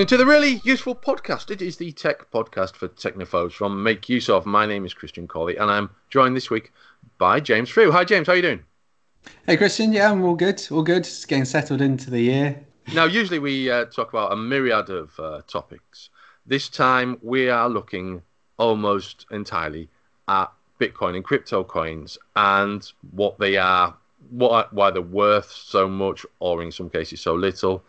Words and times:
listening 0.00 0.18
to 0.18 0.24
the 0.24 0.30
really 0.30 0.62
useful 0.64 0.94
podcast. 0.94 1.50
It 1.50 1.60
is 1.60 1.76
the 1.76 1.92
tech 1.92 2.30
podcast 2.30 2.74
for 2.74 2.88
technophobes 2.88 3.52
from 3.52 3.82
Make 3.82 4.08
Use 4.08 4.30
of. 4.30 4.46
My 4.46 4.64
name 4.64 4.86
is 4.86 4.94
Christian 4.94 5.28
Cawley, 5.28 5.58
and 5.58 5.70
I'm 5.70 5.90
joined 6.08 6.34
this 6.34 6.48
week 6.48 6.72
by 7.18 7.38
James 7.38 7.68
Frew. 7.68 7.92
Hi, 7.92 8.02
James. 8.04 8.26
How 8.26 8.32
are 8.32 8.36
you 8.36 8.40
doing? 8.40 8.64
Hey, 9.44 9.58
Christian. 9.58 9.92
Yeah, 9.92 10.10
I'm 10.10 10.24
all 10.24 10.34
good. 10.34 10.66
All 10.70 10.82
good. 10.82 11.04
Just 11.04 11.28
getting 11.28 11.44
settled 11.44 11.82
into 11.82 12.08
the 12.08 12.18
year. 12.18 12.64
Now, 12.94 13.04
usually 13.04 13.40
we 13.40 13.70
uh, 13.70 13.84
talk 13.84 14.08
about 14.08 14.32
a 14.32 14.36
myriad 14.36 14.88
of 14.88 15.20
uh, 15.20 15.42
topics. 15.46 16.08
This 16.46 16.70
time 16.70 17.18
we 17.20 17.50
are 17.50 17.68
looking 17.68 18.22
almost 18.56 19.26
entirely 19.30 19.90
at 20.28 20.50
Bitcoin 20.80 21.14
and 21.16 21.22
crypto 21.22 21.62
coins 21.62 22.16
and 22.36 22.90
what 23.10 23.38
they 23.38 23.58
are, 23.58 23.94
what 24.30 24.72
why 24.72 24.90
they're 24.90 25.02
worth 25.02 25.52
so 25.52 25.86
much, 25.86 26.24
or 26.38 26.62
in 26.62 26.72
some 26.72 26.88
cases 26.88 27.20
so 27.20 27.34
little 27.34 27.84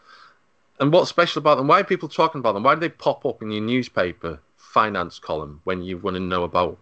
and 0.81 0.91
what's 0.91 1.09
special 1.09 1.40
about 1.40 1.58
them? 1.58 1.67
Why 1.67 1.80
are 1.80 1.84
people 1.84 2.09
talking 2.09 2.40
about 2.40 2.53
them? 2.53 2.63
Why 2.63 2.73
do 2.73 2.81
they 2.81 2.90
pop 2.90 3.23
up 3.23 3.44
in 3.44 3.52
your 3.52 3.62
newspaper 3.62 4.40
finance 4.58 5.20
column 5.20 5.62
when 5.63 5.84
you 5.84 5.99
want 5.99 6.16
to 6.16 6.20
know 6.20 6.44
about 6.44 6.77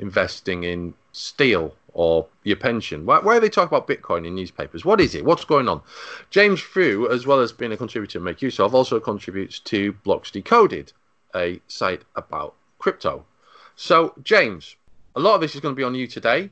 investing 0.00 0.64
in 0.64 0.92
steel 1.12 1.72
or 1.92 2.26
your 2.42 2.56
pension? 2.56 3.06
Why, 3.06 3.20
why 3.20 3.36
are 3.36 3.40
they 3.40 3.48
talking 3.48 3.74
about 3.74 3.86
Bitcoin 3.86 4.26
in 4.26 4.34
newspapers? 4.34 4.84
What 4.84 5.00
is 5.00 5.14
it? 5.14 5.24
What's 5.24 5.44
going 5.44 5.68
on? 5.68 5.80
James 6.30 6.60
Frew, 6.60 7.08
as 7.12 7.28
well 7.28 7.40
as 7.40 7.52
being 7.52 7.70
a 7.70 7.76
contributor 7.76 8.18
to 8.18 8.24
Make 8.24 8.42
Use 8.42 8.58
of, 8.58 8.74
also 8.74 8.98
contributes 8.98 9.60
to 9.60 9.92
Blocks 10.02 10.32
Decoded, 10.32 10.92
a 11.36 11.60
site 11.68 12.02
about 12.16 12.56
crypto. 12.80 13.24
So, 13.76 14.14
James, 14.24 14.74
a 15.14 15.20
lot 15.20 15.36
of 15.36 15.40
this 15.40 15.54
is 15.54 15.60
going 15.60 15.76
to 15.76 15.78
be 15.78 15.84
on 15.84 15.94
you 15.94 16.08
today. 16.08 16.50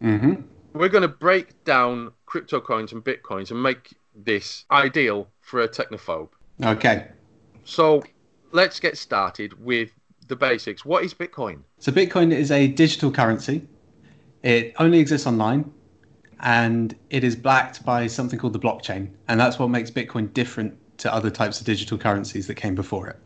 Mm-hmm. 0.00 0.42
We're 0.74 0.88
going 0.88 1.02
to 1.02 1.08
break 1.08 1.64
down 1.64 2.12
crypto 2.26 2.60
coins 2.60 2.92
and 2.92 3.02
bitcoins 3.02 3.50
and 3.50 3.60
make 3.60 3.96
this 4.14 4.64
ideal 4.70 5.26
for 5.50 5.62
a 5.62 5.68
technophobe. 5.68 6.28
Okay. 6.62 7.08
So 7.64 8.02
let's 8.52 8.78
get 8.78 8.96
started 8.96 9.62
with 9.62 9.90
the 10.28 10.36
basics. 10.36 10.84
What 10.84 11.04
is 11.04 11.12
Bitcoin? 11.12 11.62
So, 11.78 11.90
Bitcoin 11.90 12.32
is 12.32 12.50
a 12.50 12.68
digital 12.68 13.10
currency. 13.10 13.66
It 14.42 14.72
only 14.78 15.00
exists 15.00 15.26
online 15.26 15.70
and 16.40 16.96
it 17.10 17.24
is 17.24 17.36
backed 17.36 17.84
by 17.84 18.06
something 18.06 18.38
called 18.38 18.52
the 18.52 18.60
blockchain. 18.60 19.10
And 19.28 19.38
that's 19.38 19.58
what 19.58 19.68
makes 19.68 19.90
Bitcoin 19.90 20.32
different 20.32 20.74
to 20.98 21.12
other 21.12 21.30
types 21.30 21.60
of 21.60 21.66
digital 21.66 21.98
currencies 21.98 22.46
that 22.46 22.54
came 22.54 22.74
before 22.74 23.08
it. 23.08 23.18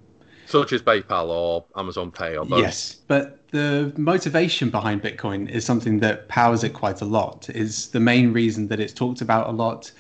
Such 0.47 0.73
as 0.73 0.83
PayPal 0.83 1.29
or 1.29 1.65
Amazon 1.77 2.11
Pay 2.11 2.37
or 2.37 2.45
both. 2.45 2.61
Yes. 2.61 2.97
But 3.07 3.49
the 3.51 3.93
motivation 3.97 4.71
behind 4.71 5.03
Bitcoin 5.03 5.49
is 5.49 5.65
something 5.65 6.01
that 6.01 6.29
powers 6.29 6.65
it 6.65 6.71
quite 6.71 7.01
a 7.01 7.05
lot, 7.05 7.49
is 7.51 7.89
the 7.91 8.01
main 8.01 8.33
reason 8.33 8.69
that 8.69 8.81
it's 8.81 8.93
talked 8.93 9.21
about 9.21 9.49
a 9.49 9.53
lot 9.53 9.93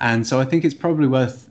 and 0.00 0.26
so 0.26 0.40
I 0.40 0.44
think 0.44 0.64
it's 0.64 0.74
probably 0.74 1.08
worth 1.08 1.45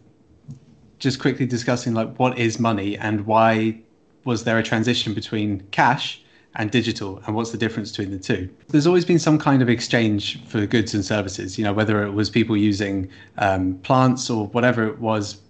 just 0.99 1.19
quickly 1.19 1.45
discussing 1.45 1.93
like 1.93 2.15
what 2.17 2.37
is 2.37 2.59
money 2.59 2.97
and 2.97 3.25
why 3.25 3.79
was 4.23 4.43
there 4.43 4.57
a 4.57 4.63
transition 4.63 5.13
between 5.13 5.61
cash 5.71 6.21
and 6.55 6.71
digital 6.71 7.21
and 7.25 7.35
what's 7.35 7.51
the 7.51 7.57
difference 7.57 7.91
between 7.91 8.11
the 8.11 8.19
two 8.19 8.49
there's 8.69 8.87
always 8.87 9.05
been 9.05 9.19
some 9.19 9.37
kind 9.37 9.61
of 9.61 9.69
exchange 9.69 10.43
for 10.45 10.65
goods 10.65 10.93
and 10.93 11.03
services 11.03 11.57
you 11.57 11.63
know 11.63 11.73
whether 11.73 12.03
it 12.03 12.11
was 12.11 12.29
people 12.29 12.55
using 12.55 13.09
um, 13.37 13.75
plants 13.79 14.29
or 14.29 14.47
whatever 14.47 14.87
it 14.87 14.99
was 14.99 15.41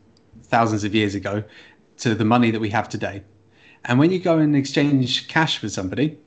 thousands 0.43 0.83
of 0.83 0.95
years 0.95 1.13
ago 1.13 1.43
to 1.97 2.15
the 2.15 2.25
money 2.25 2.49
that 2.52 2.59
we 2.59 2.69
have 2.69 2.89
today 2.89 3.21
and 3.85 3.99
when 3.99 4.11
you 4.11 4.19
go 4.19 4.39
and 4.39 4.55
exchange 4.55 5.27
cash 5.27 5.61
with 5.61 5.71
somebody 5.71 6.17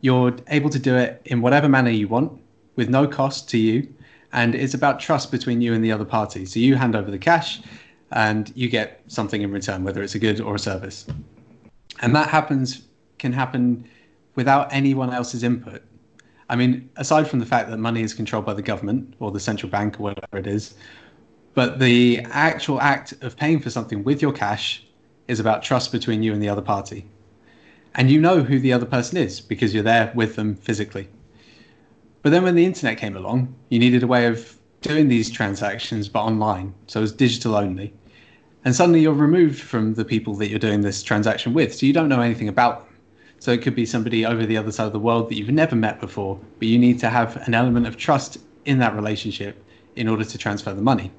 you're 0.00 0.36
able 0.48 0.70
to 0.70 0.78
do 0.78 0.96
it 0.96 1.20
in 1.24 1.40
whatever 1.40 1.68
manner 1.68 1.90
you 1.90 2.06
want 2.06 2.40
with 2.76 2.88
no 2.88 3.06
cost 3.06 3.48
to 3.48 3.58
you 3.58 3.88
and 4.34 4.54
it's 4.54 4.74
about 4.74 5.00
trust 5.00 5.30
between 5.30 5.60
you 5.60 5.72
and 5.72 5.82
the 5.82 5.92
other 5.92 6.04
party. 6.04 6.44
So 6.44 6.58
you 6.58 6.74
hand 6.74 6.96
over 6.96 7.10
the 7.10 7.18
cash, 7.18 7.60
and 8.12 8.52
you 8.54 8.68
get 8.68 9.02
something 9.06 9.42
in 9.42 9.50
return, 9.50 9.84
whether 9.84 10.02
it's 10.02 10.14
a 10.14 10.18
good 10.18 10.40
or 10.40 10.54
a 10.54 10.58
service. 10.58 11.06
And 12.00 12.14
that 12.14 12.28
happens 12.28 12.82
can 13.18 13.32
happen 13.32 13.88
without 14.34 14.72
anyone 14.72 15.12
else's 15.12 15.42
input. 15.42 15.82
I 16.48 16.56
mean, 16.56 16.90
aside 16.96 17.28
from 17.28 17.38
the 17.38 17.46
fact 17.46 17.70
that 17.70 17.78
money 17.78 18.02
is 18.02 18.12
controlled 18.12 18.44
by 18.44 18.54
the 18.54 18.62
government 18.62 19.14
or 19.18 19.30
the 19.30 19.40
central 19.40 19.70
bank 19.70 19.98
or 19.98 20.04
whatever 20.04 20.36
it 20.36 20.46
is, 20.46 20.74
but 21.54 21.78
the 21.78 22.20
actual 22.30 22.80
act 22.80 23.14
of 23.22 23.36
paying 23.36 23.60
for 23.60 23.70
something 23.70 24.04
with 24.04 24.20
your 24.20 24.32
cash 24.32 24.84
is 25.28 25.40
about 25.40 25.62
trust 25.62 25.92
between 25.92 26.22
you 26.22 26.32
and 26.32 26.42
the 26.42 26.48
other 26.48 26.60
party. 26.60 27.06
And 27.94 28.10
you 28.10 28.20
know 28.20 28.42
who 28.42 28.58
the 28.58 28.72
other 28.72 28.86
person 28.86 29.16
is 29.18 29.40
because 29.40 29.72
you're 29.72 29.84
there 29.84 30.12
with 30.14 30.36
them 30.36 30.56
physically. 30.56 31.08
But 32.22 32.30
then 32.30 32.42
when 32.42 32.56
the 32.56 32.64
internet 32.64 32.98
came 32.98 33.16
along, 33.16 33.54
you 33.68 33.78
needed 33.78 34.02
a 34.02 34.06
way 34.06 34.26
of 34.26 34.53
doing 34.84 35.08
these 35.08 35.30
transactions, 35.30 36.08
but 36.08 36.20
online. 36.20 36.72
So 36.86 37.02
it's 37.02 37.10
digital 37.10 37.56
only. 37.56 37.92
And 38.64 38.74
suddenly 38.74 39.00
you're 39.00 39.12
removed 39.12 39.60
from 39.60 39.94
the 39.94 40.04
people 40.04 40.34
that 40.36 40.48
you're 40.48 40.58
doing 40.58 40.82
this 40.82 41.02
transaction 41.02 41.54
with. 41.54 41.74
So 41.74 41.86
you 41.86 41.92
don't 41.92 42.08
know 42.08 42.20
anything 42.20 42.48
about 42.48 42.86
them. 42.86 42.96
So 43.40 43.50
it 43.50 43.62
could 43.62 43.74
be 43.74 43.84
somebody 43.84 44.24
over 44.24 44.46
the 44.46 44.56
other 44.56 44.72
side 44.72 44.86
of 44.86 44.92
the 44.92 44.98
world 44.98 45.28
that 45.28 45.36
you've 45.36 45.50
never 45.50 45.74
met 45.74 46.00
before, 46.00 46.38
but 46.58 46.68
you 46.68 46.78
need 46.78 46.98
to 47.00 47.10
have 47.10 47.36
an 47.48 47.54
element 47.54 47.86
of 47.86 47.96
trust 47.96 48.38
in 48.64 48.78
that 48.78 48.94
relationship 48.94 49.62
in 49.96 50.08
order 50.08 50.24
to 50.24 50.38
transfer 50.38 50.72
the 50.72 50.82
money. 50.82 51.10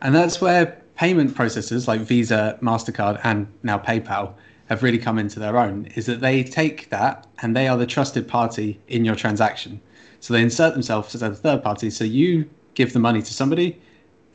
And 0.00 0.14
that's 0.14 0.40
where 0.40 0.82
payment 0.96 1.34
processors 1.34 1.88
like 1.88 2.00
Visa, 2.00 2.58
MasterCard, 2.60 3.20
and 3.24 3.46
now 3.62 3.78
PayPal 3.78 4.34
have 4.66 4.82
really 4.82 4.98
come 4.98 5.18
into 5.18 5.40
their 5.40 5.56
own 5.58 5.86
is 5.96 6.06
that 6.06 6.20
they 6.20 6.42
take 6.42 6.88
that 6.90 7.26
and 7.40 7.56
they 7.56 7.68
are 7.68 7.76
the 7.76 7.86
trusted 7.86 8.26
party 8.28 8.80
in 8.88 9.04
your 9.04 9.16
transaction. 9.16 9.80
So 10.22 10.32
they 10.32 10.40
insert 10.40 10.72
themselves 10.74 11.16
as 11.16 11.22
a 11.22 11.34
third 11.34 11.64
party. 11.64 11.90
So 11.90 12.04
you 12.04 12.48
give 12.74 12.92
the 12.92 13.00
money 13.00 13.20
to 13.20 13.34
somebody, 13.34 13.82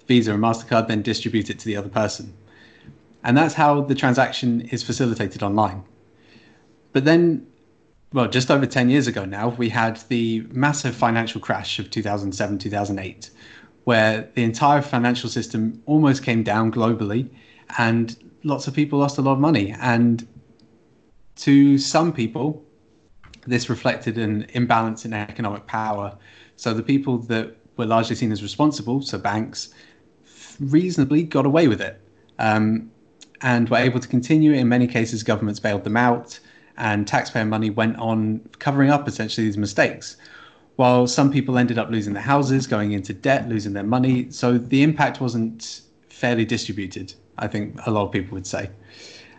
Visa 0.05 0.33
and 0.33 0.43
MasterCard 0.43 0.89
then 0.89 1.01
distribute 1.01 1.49
it 1.49 1.59
to 1.59 1.65
the 1.65 1.77
other 1.77 1.87
person. 1.87 2.33
And 3.23 3.37
that's 3.37 3.53
how 3.53 3.79
the 3.79 3.95
transaction 3.95 4.61
is 4.69 4.83
facilitated 4.83 5.43
online. 5.43 5.85
But 6.91 7.05
then, 7.05 7.47
well, 8.11 8.27
just 8.27 8.51
over 8.51 8.65
10 8.65 8.89
years 8.89 9.07
ago 9.07 9.23
now, 9.23 9.47
we 9.47 9.69
had 9.69 9.95
the 10.09 10.45
massive 10.51 10.93
financial 10.93 11.39
crash 11.39 11.79
of 11.79 11.89
2007, 11.89 12.57
2008, 12.57 13.29
where 13.85 14.29
the 14.35 14.43
entire 14.43 14.81
financial 14.81 15.29
system 15.29 15.81
almost 15.85 16.21
came 16.21 16.43
down 16.43 16.69
globally 16.69 17.29
and 17.77 18.17
lots 18.43 18.67
of 18.67 18.73
people 18.73 18.99
lost 18.99 19.19
a 19.19 19.21
lot 19.21 19.33
of 19.33 19.39
money. 19.39 19.73
And 19.79 20.27
to 21.37 21.77
some 21.77 22.11
people, 22.11 22.65
this 23.47 23.69
reflected 23.69 24.17
an 24.17 24.45
imbalance 24.53 25.05
in 25.05 25.13
economic 25.13 25.65
power. 25.65 26.17
So 26.55 26.73
the 26.73 26.83
people 26.83 27.17
that 27.19 27.55
were 27.77 27.85
largely 27.85 28.15
seen 28.15 28.31
as 28.31 28.43
responsible, 28.43 29.01
so 29.01 29.17
banks, 29.17 29.69
reasonably 30.59 31.23
got 31.23 31.45
away 31.45 31.67
with 31.67 31.81
it 31.81 32.01
um, 32.39 32.91
and 33.41 33.69
were 33.69 33.77
able 33.77 33.99
to 33.99 34.07
continue. 34.07 34.53
In 34.53 34.67
many 34.67 34.87
cases, 34.87 35.23
governments 35.23 35.59
bailed 35.59 35.83
them 35.83 35.97
out, 35.97 36.39
and 36.77 37.07
taxpayer 37.07 37.45
money 37.45 37.69
went 37.69 37.97
on 37.97 38.41
covering 38.59 38.89
up 38.89 39.07
essentially 39.07 39.47
these 39.47 39.57
mistakes. 39.57 40.17
While 40.75 41.07
some 41.07 41.31
people 41.31 41.57
ended 41.57 41.79
up 41.79 41.89
losing 41.89 42.13
their 42.13 42.21
houses, 42.21 42.67
going 42.67 42.91
into 42.91 43.13
debt, 43.13 43.49
losing 43.49 43.73
their 43.73 43.83
money. 43.83 44.29
So 44.29 44.59
the 44.59 44.83
impact 44.83 45.19
wasn't 45.19 45.81
fairly 46.09 46.45
distributed. 46.45 47.13
I 47.39 47.47
think 47.47 47.79
a 47.85 47.91
lot 47.91 48.05
of 48.05 48.11
people 48.11 48.35
would 48.35 48.45
say. 48.45 48.69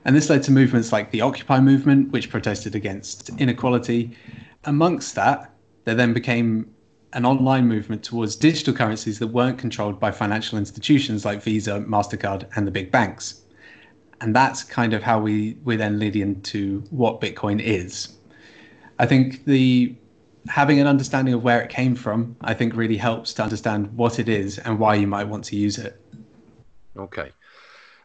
And 0.05 0.15
this 0.15 0.31
led 0.31 0.43
to 0.45 0.53
movements 0.53 0.93
like 0.93 1.11
the 1.11 1.21
Occupy 1.21 1.61
movement, 1.61 2.13
which 2.13 2.31
protested 2.31 2.75
against 2.75 3.31
inequality. 3.41 4.17
Amongst 4.65 5.15
that, 5.17 5.53
there 5.85 5.95
then 5.95 6.13
became 6.13 6.71
an 7.15 7.25
online 7.25 7.67
movement 7.67 8.03
towards 8.03 8.37
digital 8.37 8.75
currencies 8.75 9.19
that 9.19 9.29
weren't 9.29 9.59
controlled 9.59 9.99
by 9.99 10.11
financial 10.11 10.59
institutions 10.59 11.25
like 11.25 11.43
Visa, 11.43 11.81
MasterCard, 11.81 12.49
and 12.57 12.67
the 12.67 12.71
big 12.71 12.91
banks. 12.91 13.43
And 14.21 14.35
that's 14.35 14.63
kind 14.63 14.93
of 14.93 15.03
how 15.03 15.21
we, 15.21 15.57
we 15.65 15.77
then 15.77 15.99
lead 15.99 16.17
into 16.17 16.81
what 16.91 17.21
Bitcoin 17.21 17.61
is. 17.63 18.17
I 18.99 19.07
think 19.07 19.45
the 19.45 19.95
having 20.49 20.81
an 20.81 20.87
understanding 20.87 21.35
of 21.35 21.43
where 21.43 21.61
it 21.61 21.71
came 21.71 21.95
from, 21.95 22.37
I 22.41 22.55
think 22.55 22.75
really 22.75 22.97
helps 22.97 23.35
to 23.35 23.43
understand 23.43 23.95
what 23.97 24.19
it 24.19 24.29
is 24.29 24.59
and 24.59 24.79
why 24.79 24.95
you 24.95 25.07
might 25.07 25.25
want 25.25 25.45
to 25.45 25.57
use 25.57 25.79
it. 25.79 26.01
Okay. 26.97 27.31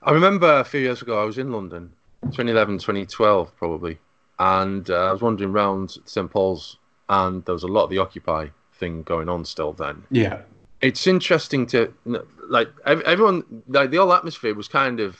I 0.05 0.11
remember 0.11 0.59
a 0.59 0.63
few 0.63 0.81
years 0.81 1.01
ago 1.01 1.21
I 1.21 1.25
was 1.25 1.37
in 1.37 1.51
London, 1.51 1.91
2011, 2.23 2.79
2012 2.79 3.55
probably, 3.55 3.97
and 4.39 4.89
uh, 4.89 5.09
I 5.09 5.11
was 5.13 5.21
wandering 5.21 5.51
around 5.51 5.97
St 6.05 6.29
Paul's, 6.29 6.77
and 7.09 7.43
there 7.45 7.53
was 7.53 7.63
a 7.63 7.67
lot 7.67 7.85
of 7.85 7.89
the 7.89 7.99
Occupy 7.99 8.47
thing 8.73 9.03
going 9.03 9.29
on 9.29 9.45
still 9.45 9.71
then. 9.71 10.03
Yeah, 10.11 10.41
it's 10.81 11.07
interesting 11.07 11.65
to 11.67 11.93
like 12.49 12.67
everyone 12.85 13.63
like 13.69 13.91
the 13.91 13.97
whole 13.97 14.11
atmosphere 14.13 14.53
was 14.53 14.67
kind 14.67 14.99
of 14.99 15.17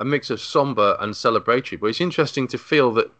a 0.00 0.04
mix 0.04 0.28
of 0.30 0.40
somber 0.40 0.96
and 0.98 1.14
celebratory, 1.14 1.78
but 1.78 1.86
it's 1.86 2.00
interesting 2.00 2.48
to 2.48 2.58
feel 2.58 2.92
that 2.94 3.12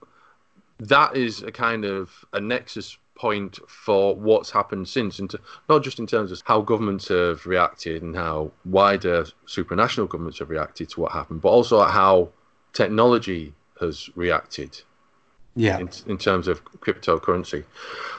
that 0.80 1.16
is 1.16 1.42
a 1.42 1.52
kind 1.52 1.84
of 1.84 2.24
a 2.32 2.40
nexus 2.40 2.98
point 3.14 3.58
for 3.68 4.14
what's 4.14 4.50
happened 4.50 4.88
since, 4.88 5.18
and 5.18 5.34
not 5.68 5.82
just 5.82 5.98
in 5.98 6.06
terms 6.06 6.32
of 6.32 6.42
how 6.44 6.60
governments 6.60 7.08
have 7.08 7.46
reacted 7.46 8.02
and 8.02 8.14
how 8.14 8.50
wider 8.64 9.24
supranational 9.46 10.08
governments 10.08 10.38
have 10.38 10.50
reacted 10.50 10.88
to 10.90 11.00
what 11.00 11.12
happened, 11.12 11.40
but 11.40 11.48
also 11.48 11.82
how 11.82 12.28
technology 12.72 13.52
has 13.80 14.10
reacted. 14.16 14.80
Yeah. 15.56 15.78
In, 15.78 15.88
in 16.08 16.18
terms 16.18 16.48
of 16.48 16.64
cryptocurrency. 16.80 17.62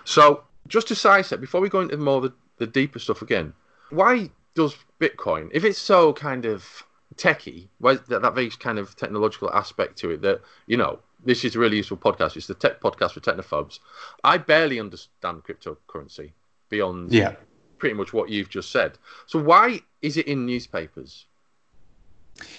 So, 0.06 0.44
just 0.70 0.88
to 0.88 0.96
sidestep, 0.96 1.42
before 1.42 1.60
we 1.60 1.68
go 1.68 1.82
into 1.82 1.98
more 1.98 2.22
the, 2.22 2.34
the 2.60 2.68
deeper 2.68 2.98
stuff 2.98 3.22
again, 3.22 3.52
why 3.90 4.30
does 4.54 4.74
Bitcoin, 5.02 5.50
if 5.54 5.66
it's 5.66 5.78
so 5.78 6.14
kind 6.14 6.46
of 6.46 6.86
techie, 7.18 7.68
why 7.80 7.96
that, 8.08 8.22
that 8.22 8.34
very 8.34 8.50
kind 8.50 8.80
of 8.80 8.96
technological 8.96 9.52
aspect 9.52 9.98
to 10.00 10.12
it 10.12 10.22
that 10.22 10.42
you 10.68 10.78
know 10.78 11.00
this 11.24 11.44
is 11.44 11.56
a 11.56 11.60
really 11.60 11.78
useful 11.78 11.98
podcast. 11.98 12.36
It's 12.36 12.48
the 12.48 12.54
tech 12.54 12.80
podcast 12.82 13.12
for 13.14 13.20
technophobes. 13.20 13.80
I 14.24 14.38
barely 14.38 14.80
understand 14.80 15.44
cryptocurrency 15.44 16.32
beyond 16.70 17.14
Yeah. 17.14 17.36
pretty 17.78 17.96
much 17.96 18.14
what 18.14 18.30
you've 18.30 18.50
just 18.50 18.72
said. 18.72 18.98
So 19.26 19.40
why 19.42 19.82
is 20.02 20.18
it 20.18 20.28
in 20.28 20.46
newspapers? 20.46 21.26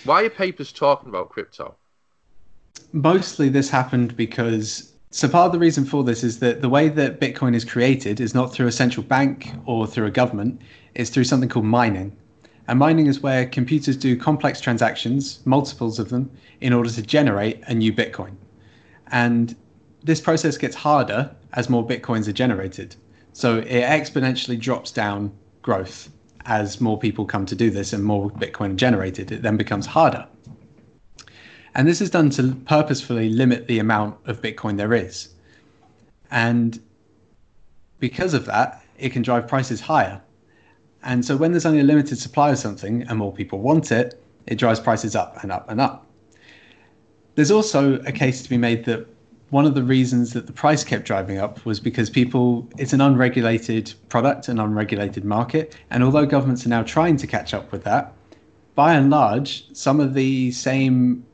Why 0.05 0.23
are 0.25 0.31
papers 0.31 0.73
talking 0.73 1.09
about 1.09 1.31
crypto? 1.31 1.75
Mostly 2.93 3.49
this 3.49 3.69
happened 3.71 4.17
because 4.17 4.93
so 5.11 5.29
part 5.29 5.47
of 5.47 5.53
the 5.53 5.59
reason 5.59 5.85
for 5.85 6.05
this 6.05 6.23
is 6.25 6.41
that 6.41 6.61
the 6.61 6.69
way 6.69 6.89
that 6.89 7.21
Bitcoin 7.21 7.55
is 7.55 7.65
created 7.65 8.21
is 8.21 8.35
not 8.35 8.53
through 8.53 8.67
a 8.67 8.73
central 8.73 9.05
bank 9.05 9.51
or 9.65 9.87
through 9.87 10.07
a 10.07 10.11
government, 10.11 10.61
it's 10.95 11.11
through 11.11 11.25
something 11.25 11.49
called 11.49 11.65
mining. 11.65 12.15
And 12.69 12.79
mining 12.79 13.07
is 13.07 13.21
where 13.21 13.47
computers 13.47 13.97
do 13.97 14.17
complex 14.17 14.61
transactions, 14.61 15.41
multiples 15.47 15.99
of 15.99 16.09
them, 16.09 16.31
in 16.61 16.73
order 16.73 16.91
to 16.91 17.03
generate 17.03 17.63
a 17.69 17.75
new 17.75 17.93
Bitcoin. 17.93 18.33
And 19.11 19.55
this 20.03 20.21
process 20.21 20.57
gets 20.57 20.75
harder 20.75 21.35
as 21.55 21.69
more 21.69 21.87
Bitcoins 21.87 22.29
are 22.29 22.33
generated. 22.33 22.97
So 23.33 23.59
it 23.59 23.83
exponentially 23.83 24.59
drops 24.59 24.91
down 24.91 25.33
growth 25.63 26.11
as 26.47 26.81
more 26.81 26.99
people 26.99 27.25
come 27.25 27.45
to 27.47 27.55
do 27.55 27.71
this 27.71 27.93
and 27.93 28.05
more 28.05 28.31
Bitcoin 28.31 28.73
are 28.73 28.77
generated. 28.77 29.33
It 29.33 29.43
then 29.43 29.57
becomes 29.57 29.85
harder. 29.85 30.27
And 31.75 31.87
this 31.87 32.01
is 32.01 32.09
done 32.09 32.31
to 32.31 32.55
purposefully 32.65 33.29
limit 33.29 33.67
the 33.67 33.79
amount 33.79 34.17
of 34.27 34.41
Bitcoin 34.41 34.77
there 34.79 34.95
is. 34.95 35.29
And 36.31 36.81
because 37.99 38.33
of 38.33 38.47
that, 38.47 38.83
it 38.99 39.11
can 39.11 39.23
drive 39.23 39.47
prices 39.47 39.81
higher. 39.81 40.21
And 41.03 41.25
so 41.25 41.37
when 41.37 41.51
there's 41.51 41.67
only 41.67 41.81
a 41.81 41.85
limited 41.85 42.19
supply 42.19 42.53
of 42.53 42.59
something 42.59 43.03
and 43.03 43.19
more 43.19 43.33
people 43.33 43.61
want 43.61 43.93
it, 43.93 44.23
it 44.47 44.57
drives 44.57 44.81
prices 44.81 45.15
up 45.15 45.43
and 45.43 45.53
up 45.53 45.69
and 45.69 45.81
up. 45.81 46.06
There's 47.37 47.51
also 47.51 48.01
a 48.01 48.13
case 48.13 48.43
to 48.43 48.49
be 48.49 48.57
made 48.57 48.87
that 48.87 49.07
one 49.51 49.67
of 49.67 49.75
the 49.75 49.83
reasons 49.83 50.33
that 50.33 50.47
the 50.47 50.53
price 50.53 50.83
kept 50.83 51.05
driving 51.05 51.39
up 51.39 51.65
was 51.65 51.79
because 51.79 52.11
people, 52.11 52.69
it's 52.79 52.93
an 52.93 53.01
unregulated 53.01 53.93
product, 54.09 54.49
an 54.49 54.59
unregulated 54.59 55.25
market. 55.25 55.77
And 55.91 56.03
although 56.03 56.27
governments 56.27 56.67
are 56.67 56.71
now 56.71 56.83
trying 56.83 57.17
to 57.19 57.27
catch 57.27 57.55
up 57.55 57.71
with 57.71 57.85
that, 57.85 58.13
by 58.75 58.95
and 58.95 59.11
large, 59.11 59.65
some 59.75 60.01
of 60.01 60.15
the 60.15 60.51
same 60.51 61.25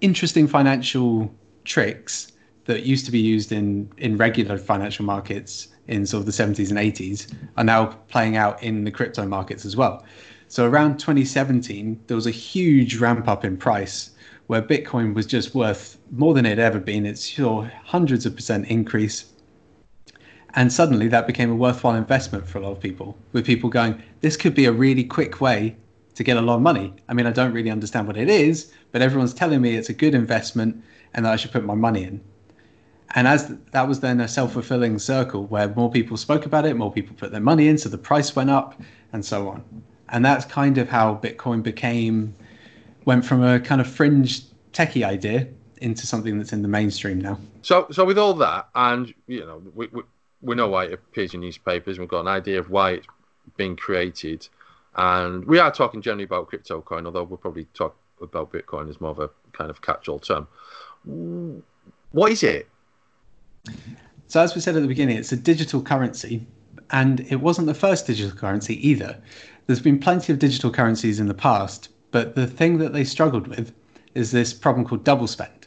interesting 0.00 0.46
financial 0.46 1.34
tricks 1.64 2.32
that 2.64 2.84
used 2.84 3.04
to 3.06 3.12
be 3.12 3.20
used 3.20 3.50
in, 3.52 3.90
in 3.98 4.16
regular 4.16 4.56
financial 4.56 5.04
markets 5.04 5.68
in 5.88 6.06
sort 6.06 6.20
of 6.20 6.26
the 6.26 6.32
70s 6.32 6.70
and 6.70 6.78
80s 6.78 7.32
are 7.56 7.64
now 7.64 7.86
playing 8.08 8.36
out 8.36 8.62
in 8.62 8.84
the 8.84 8.90
crypto 8.90 9.26
markets 9.26 9.64
as 9.64 9.76
well. 9.76 10.04
So 10.48 10.64
around 10.64 10.98
2017, 10.98 12.00
there 12.06 12.14
was 12.14 12.26
a 12.26 12.32
huge 12.32 12.96
ramp 12.98 13.26
up 13.28 13.44
in 13.44 13.56
price 13.56 14.10
where 14.46 14.62
Bitcoin 14.62 15.14
was 15.14 15.26
just 15.26 15.54
worth 15.54 15.98
more 16.10 16.34
than 16.34 16.46
it 16.46 16.50
had 16.50 16.58
ever 16.58 16.78
been. 16.78 17.06
It's 17.06 17.26
sure 17.26 17.70
hundreds 17.84 18.26
of 18.26 18.34
percent 18.34 18.66
increase. 18.68 19.26
And 20.54 20.72
suddenly 20.72 21.08
that 21.08 21.26
became 21.26 21.50
a 21.50 21.54
worthwhile 21.54 21.96
investment 21.96 22.48
for 22.48 22.58
a 22.58 22.62
lot 22.62 22.72
of 22.72 22.80
people, 22.80 23.16
with 23.32 23.44
people 23.44 23.68
going, 23.68 24.02
this 24.20 24.36
could 24.36 24.54
be 24.54 24.64
a 24.64 24.72
really 24.72 25.04
quick 25.04 25.40
way 25.40 25.76
to 26.14 26.24
get 26.24 26.38
a 26.38 26.40
lot 26.40 26.56
of 26.56 26.62
money. 26.62 26.94
I 27.08 27.14
mean, 27.14 27.26
I 27.26 27.30
don't 27.30 27.52
really 27.52 27.70
understand 27.70 28.06
what 28.06 28.16
it 28.16 28.30
is, 28.30 28.72
but 28.90 29.02
everyone's 29.02 29.34
telling 29.34 29.60
me 29.60 29.76
it's 29.76 29.90
a 29.90 29.92
good 29.92 30.14
investment 30.14 30.82
and 31.12 31.26
that 31.26 31.32
I 31.32 31.36
should 31.36 31.52
put 31.52 31.64
my 31.64 31.74
money 31.74 32.04
in. 32.04 32.20
And 33.14 33.28
as 33.28 33.54
that 33.72 33.86
was 33.86 34.00
then 34.00 34.20
a 34.20 34.28
self 34.28 34.54
fulfilling 34.54 34.98
circle 34.98 35.46
where 35.46 35.68
more 35.68 35.90
people 35.90 36.16
spoke 36.16 36.46
about 36.46 36.66
it, 36.66 36.76
more 36.76 36.90
people 36.90 37.14
put 37.16 37.32
their 37.32 37.40
money 37.40 37.68
in, 37.68 37.78
so 37.78 37.88
the 37.88 37.98
price 37.98 38.34
went 38.34 38.50
up 38.50 38.80
and 39.12 39.24
so 39.24 39.48
on. 39.48 39.62
And 40.08 40.24
that's 40.24 40.44
kind 40.44 40.78
of 40.78 40.88
how 40.88 41.16
Bitcoin 41.22 41.62
became, 41.62 42.34
went 43.06 43.24
from 43.24 43.42
a 43.42 43.58
kind 43.58 43.80
of 43.80 43.86
fringe 43.86 44.42
techie 44.72 45.04
idea 45.04 45.48
into 45.78 46.06
something 46.06 46.36
that's 46.38 46.52
in 46.52 46.60
the 46.60 46.68
mainstream 46.68 47.20
now. 47.20 47.38
So, 47.62 47.86
so 47.90 48.04
with 48.04 48.18
all 48.18 48.34
that, 48.34 48.68
and 48.74 49.14
you 49.26 49.40
know, 49.40 49.62
we, 49.74 49.86
we, 49.86 50.02
we 50.42 50.54
know 50.54 50.68
why 50.68 50.84
it 50.84 50.92
appears 50.92 51.32
in 51.32 51.40
newspapers. 51.40 51.98
We've 51.98 52.08
got 52.08 52.20
an 52.20 52.28
idea 52.28 52.58
of 52.58 52.68
why 52.68 52.92
it's 52.92 53.06
being 53.56 53.76
created, 53.76 54.46
and 54.96 55.44
we 55.46 55.58
are 55.58 55.70
talking 55.70 56.02
generally 56.02 56.24
about 56.24 56.48
crypto 56.48 56.82
coin, 56.82 57.06
although 57.06 57.24
we'll 57.24 57.38
probably 57.38 57.64
talk 57.72 57.96
about 58.20 58.52
Bitcoin 58.52 58.88
as 58.90 59.00
more 59.00 59.10
of 59.10 59.18
a 59.18 59.30
kind 59.52 59.70
of 59.70 59.82
catch-all 59.82 60.18
term. 60.18 60.48
What 62.12 62.32
is 62.32 62.42
it? 62.42 62.68
So, 64.28 64.40
as 64.40 64.54
we 64.54 64.60
said 64.60 64.74
at 64.76 64.82
the 64.82 64.88
beginning, 64.88 65.16
it's 65.16 65.32
a 65.32 65.36
digital 65.36 65.80
currency, 65.82 66.44
and 66.90 67.20
it 67.30 67.36
wasn't 67.36 67.66
the 67.66 67.74
first 67.74 68.06
digital 68.06 68.36
currency 68.36 68.88
either. 68.88 69.16
There's 69.66 69.80
been 69.80 69.98
plenty 69.98 70.32
of 70.32 70.38
digital 70.38 70.70
currencies 70.70 71.20
in 71.20 71.28
the 71.28 71.34
past, 71.34 71.90
but 72.16 72.34
the 72.34 72.46
thing 72.46 72.78
that 72.78 72.94
they 72.94 73.04
struggled 73.04 73.46
with 73.46 73.74
is 74.14 74.30
this 74.30 74.54
problem 74.54 74.86
called 74.86 75.04
double 75.04 75.26
spend. 75.26 75.66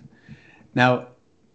Now, 0.73 1.09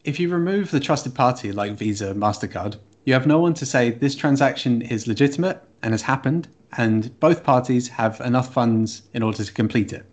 if 0.05 0.21
you 0.21 0.29
remove 0.29 0.71
the 0.71 0.79
trusted 0.79 1.17
party 1.17 1.51
like 1.51 1.73
Visa, 1.73 2.15
MasterCard, 2.15 2.77
you 3.05 3.13
have 3.13 3.27
no 3.27 3.41
one 3.41 3.55
to 3.55 3.67
say 3.67 3.91
this 3.91 4.15
transaction 4.15 4.83
is 4.83 5.09
legitimate 5.09 5.61
and 5.83 5.93
has 5.93 6.03
happened, 6.03 6.47
and 6.77 7.19
both 7.19 7.43
parties 7.43 7.89
have 7.89 8.21
enough 8.21 8.53
funds 8.53 9.03
in 9.15 9.25
order 9.25 9.43
to 9.43 9.53
complete 9.53 9.93
it. 9.93 10.07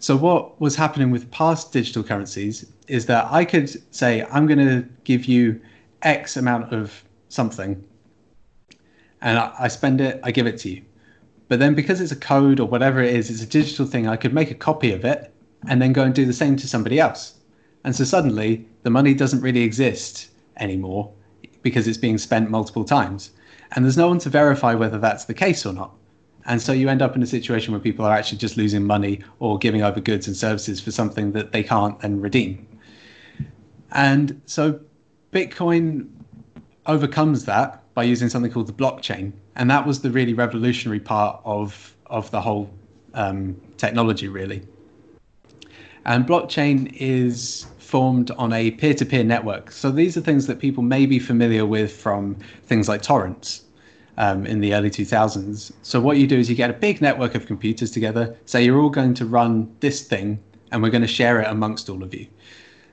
So, 0.00 0.16
what 0.16 0.60
was 0.60 0.74
happening 0.74 1.12
with 1.12 1.30
past 1.30 1.72
digital 1.72 2.02
currencies 2.02 2.66
is 2.88 3.06
that 3.06 3.28
I 3.30 3.44
could 3.44 3.70
say, 3.94 4.26
I'm 4.32 4.48
going 4.48 4.66
to 4.66 4.88
give 5.04 5.26
you 5.26 5.60
X 6.02 6.36
amount 6.36 6.72
of 6.72 7.04
something, 7.28 7.80
and 9.20 9.38
I, 9.38 9.54
I 9.56 9.68
spend 9.68 10.00
it, 10.00 10.18
I 10.24 10.32
give 10.32 10.48
it 10.48 10.58
to 10.62 10.68
you. 10.68 10.82
But 11.48 11.58
then, 11.58 11.74
because 11.74 12.00
it's 12.00 12.12
a 12.12 12.16
code 12.16 12.60
or 12.60 12.68
whatever 12.68 13.02
it 13.02 13.14
is, 13.14 13.30
it's 13.30 13.42
a 13.42 13.46
digital 13.46 13.86
thing, 13.86 14.06
I 14.06 14.16
could 14.16 14.34
make 14.34 14.50
a 14.50 14.54
copy 14.54 14.92
of 14.92 15.04
it 15.04 15.32
and 15.66 15.80
then 15.80 15.92
go 15.92 16.04
and 16.04 16.14
do 16.14 16.26
the 16.26 16.32
same 16.32 16.56
to 16.56 16.68
somebody 16.68 17.00
else. 17.00 17.34
And 17.84 17.96
so, 17.96 18.04
suddenly, 18.04 18.66
the 18.82 18.90
money 18.90 19.14
doesn't 19.14 19.40
really 19.40 19.62
exist 19.62 20.28
anymore 20.58 21.10
because 21.62 21.88
it's 21.88 21.98
being 21.98 22.18
spent 22.18 22.50
multiple 22.50 22.84
times. 22.84 23.30
And 23.72 23.84
there's 23.84 23.96
no 23.96 24.08
one 24.08 24.18
to 24.20 24.30
verify 24.30 24.74
whether 24.74 24.98
that's 24.98 25.24
the 25.24 25.34
case 25.34 25.66
or 25.66 25.72
not. 25.72 25.92
And 26.46 26.62
so 26.62 26.72
you 26.72 26.88
end 26.88 27.02
up 27.02 27.14
in 27.14 27.22
a 27.22 27.26
situation 27.26 27.72
where 27.72 27.80
people 27.80 28.06
are 28.06 28.14
actually 28.14 28.38
just 28.38 28.56
losing 28.56 28.84
money 28.84 29.20
or 29.38 29.58
giving 29.58 29.82
over 29.82 30.00
goods 30.00 30.26
and 30.26 30.36
services 30.36 30.80
for 30.80 30.90
something 30.90 31.32
that 31.32 31.52
they 31.52 31.62
can't 31.62 32.00
then 32.00 32.20
redeem. 32.20 32.66
And 33.92 34.40
so 34.46 34.80
Bitcoin 35.30 36.08
overcomes 36.86 37.44
that 37.44 37.82
by 37.92 38.04
using 38.04 38.30
something 38.30 38.50
called 38.50 38.66
the 38.66 38.72
blockchain. 38.72 39.32
And 39.58 39.70
that 39.70 39.86
was 39.86 40.00
the 40.00 40.10
really 40.10 40.34
revolutionary 40.34 41.00
part 41.00 41.40
of, 41.44 41.94
of 42.06 42.30
the 42.30 42.40
whole 42.40 42.70
um, 43.14 43.60
technology, 43.76 44.28
really. 44.28 44.62
And 46.06 46.26
blockchain 46.26 46.94
is 46.96 47.66
formed 47.78 48.30
on 48.32 48.52
a 48.52 48.70
peer 48.70 48.94
to 48.94 49.04
peer 49.04 49.24
network. 49.24 49.72
So 49.72 49.90
these 49.90 50.16
are 50.16 50.20
things 50.20 50.46
that 50.46 50.60
people 50.60 50.82
may 50.82 51.06
be 51.06 51.18
familiar 51.18 51.66
with 51.66 51.92
from 51.92 52.36
things 52.64 52.88
like 52.88 53.02
torrents 53.02 53.62
um, 54.16 54.46
in 54.46 54.60
the 54.60 54.74
early 54.74 54.90
2000s. 54.90 55.72
So 55.82 56.00
what 56.00 56.18
you 56.18 56.26
do 56.26 56.38
is 56.38 56.48
you 56.48 56.54
get 56.54 56.70
a 56.70 56.74
big 56.74 57.00
network 57.00 57.34
of 57.34 57.46
computers 57.46 57.90
together, 57.90 58.36
say 58.46 58.64
you're 58.64 58.80
all 58.80 58.90
going 58.90 59.14
to 59.14 59.26
run 59.26 59.74
this 59.80 60.02
thing, 60.02 60.38
and 60.70 60.82
we're 60.82 60.90
going 60.90 61.02
to 61.02 61.08
share 61.08 61.40
it 61.40 61.48
amongst 61.48 61.88
all 61.88 62.02
of 62.02 62.14
you. 62.14 62.26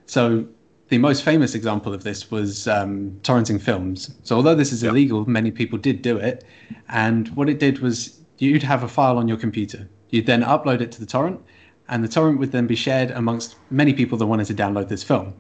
So 0.08 0.48
the 0.90 0.98
most 1.00 1.24
famous 1.24 1.56
example 1.56 1.94
of 1.94 2.04
this 2.04 2.30
was 2.30 2.68
um, 2.68 3.12
torrenting 3.24 3.60
films. 3.62 4.16
So 4.24 4.36
although 4.36 4.56
this 4.56 4.72
is 4.72 4.84
Yeah. 4.84 4.90
illegal, 4.92 5.28
many 5.28 5.52
people 5.52 5.80
did 5.80 6.02
do 6.02 6.18
it. 6.18 6.44
And 6.90 7.28
what 7.30 7.50
it 7.50 7.60
did 7.60 7.80
was 7.80 8.20
you'd 8.38 8.64
have 8.64 8.84
a 8.84 8.88
file 8.88 9.18
on 9.18 9.28
your 9.28 9.38
computer. 9.38 9.90
You'd 10.10 10.28
then 10.28 10.44
upload 10.44 10.82
it 10.82 10.92
to 10.94 11.00
the 11.00 11.06
torrent, 11.06 11.42
and 11.90 12.04
the 12.04 12.08
torrent 12.08 12.40
would 12.40 12.52
then 12.52 12.68
be 12.68 12.76
shared 12.76 13.12
amongst 13.12 13.56
many 13.72 13.94
people 13.94 14.18
that 14.20 14.28
wanted 14.28 14.46
to 14.48 14.54
download 14.54 14.88
this 14.88 15.04
film. 15.04 15.34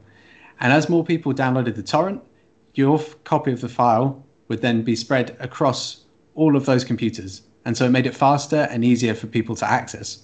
And 0.60 0.74
as 0.74 0.90
more 0.90 1.04
people 1.04 1.34
downloaded 1.34 1.76
the 1.76 1.84
torrent, 1.84 2.22
your 2.74 3.00
f- 3.00 3.16
copy 3.24 3.52
of 3.52 3.62
the 3.62 3.70
file 3.70 4.26
would 4.48 4.62
then 4.62 4.82
be 4.82 4.96
spread 4.96 5.36
across 5.40 6.06
all 6.34 6.56
of 6.56 6.66
those 6.66 6.84
computers. 6.84 7.42
And 7.66 7.76
so 7.78 7.86
it 7.86 7.90
made 7.90 8.06
it 8.06 8.16
faster 8.16 8.68
and 8.72 8.84
easier 8.84 9.14
for 9.14 9.28
people 9.28 9.56
to 9.58 9.70
access. 9.70 10.24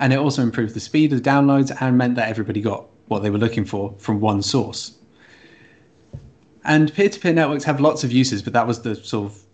And 0.00 0.12
it 0.12 0.18
also 0.18 0.42
improved 0.42 0.74
the 0.74 0.80
speed 0.80 1.12
of 1.12 1.22
the 1.22 1.30
downloads 1.30 1.74
and 1.80 1.96
meant 1.96 2.16
that 2.16 2.28
everybody 2.28 2.60
got 2.60 2.86
what 3.08 3.22
they 3.22 3.30
were 3.30 3.38
looking 3.38 3.64
for 3.64 3.94
from 3.98 4.20
one 4.20 4.42
source. 4.42 4.98
And 6.64 6.92
peer 6.94 7.08
to 7.08 7.20
peer 7.20 7.32
networks 7.32 7.64
have 7.64 7.80
lots 7.80 8.04
of 8.04 8.12
uses, 8.12 8.42
but 8.42 8.52
that 8.54 8.66
was 8.66 8.80
the 8.82 8.94
sort 8.96 9.32
of 9.32 9.44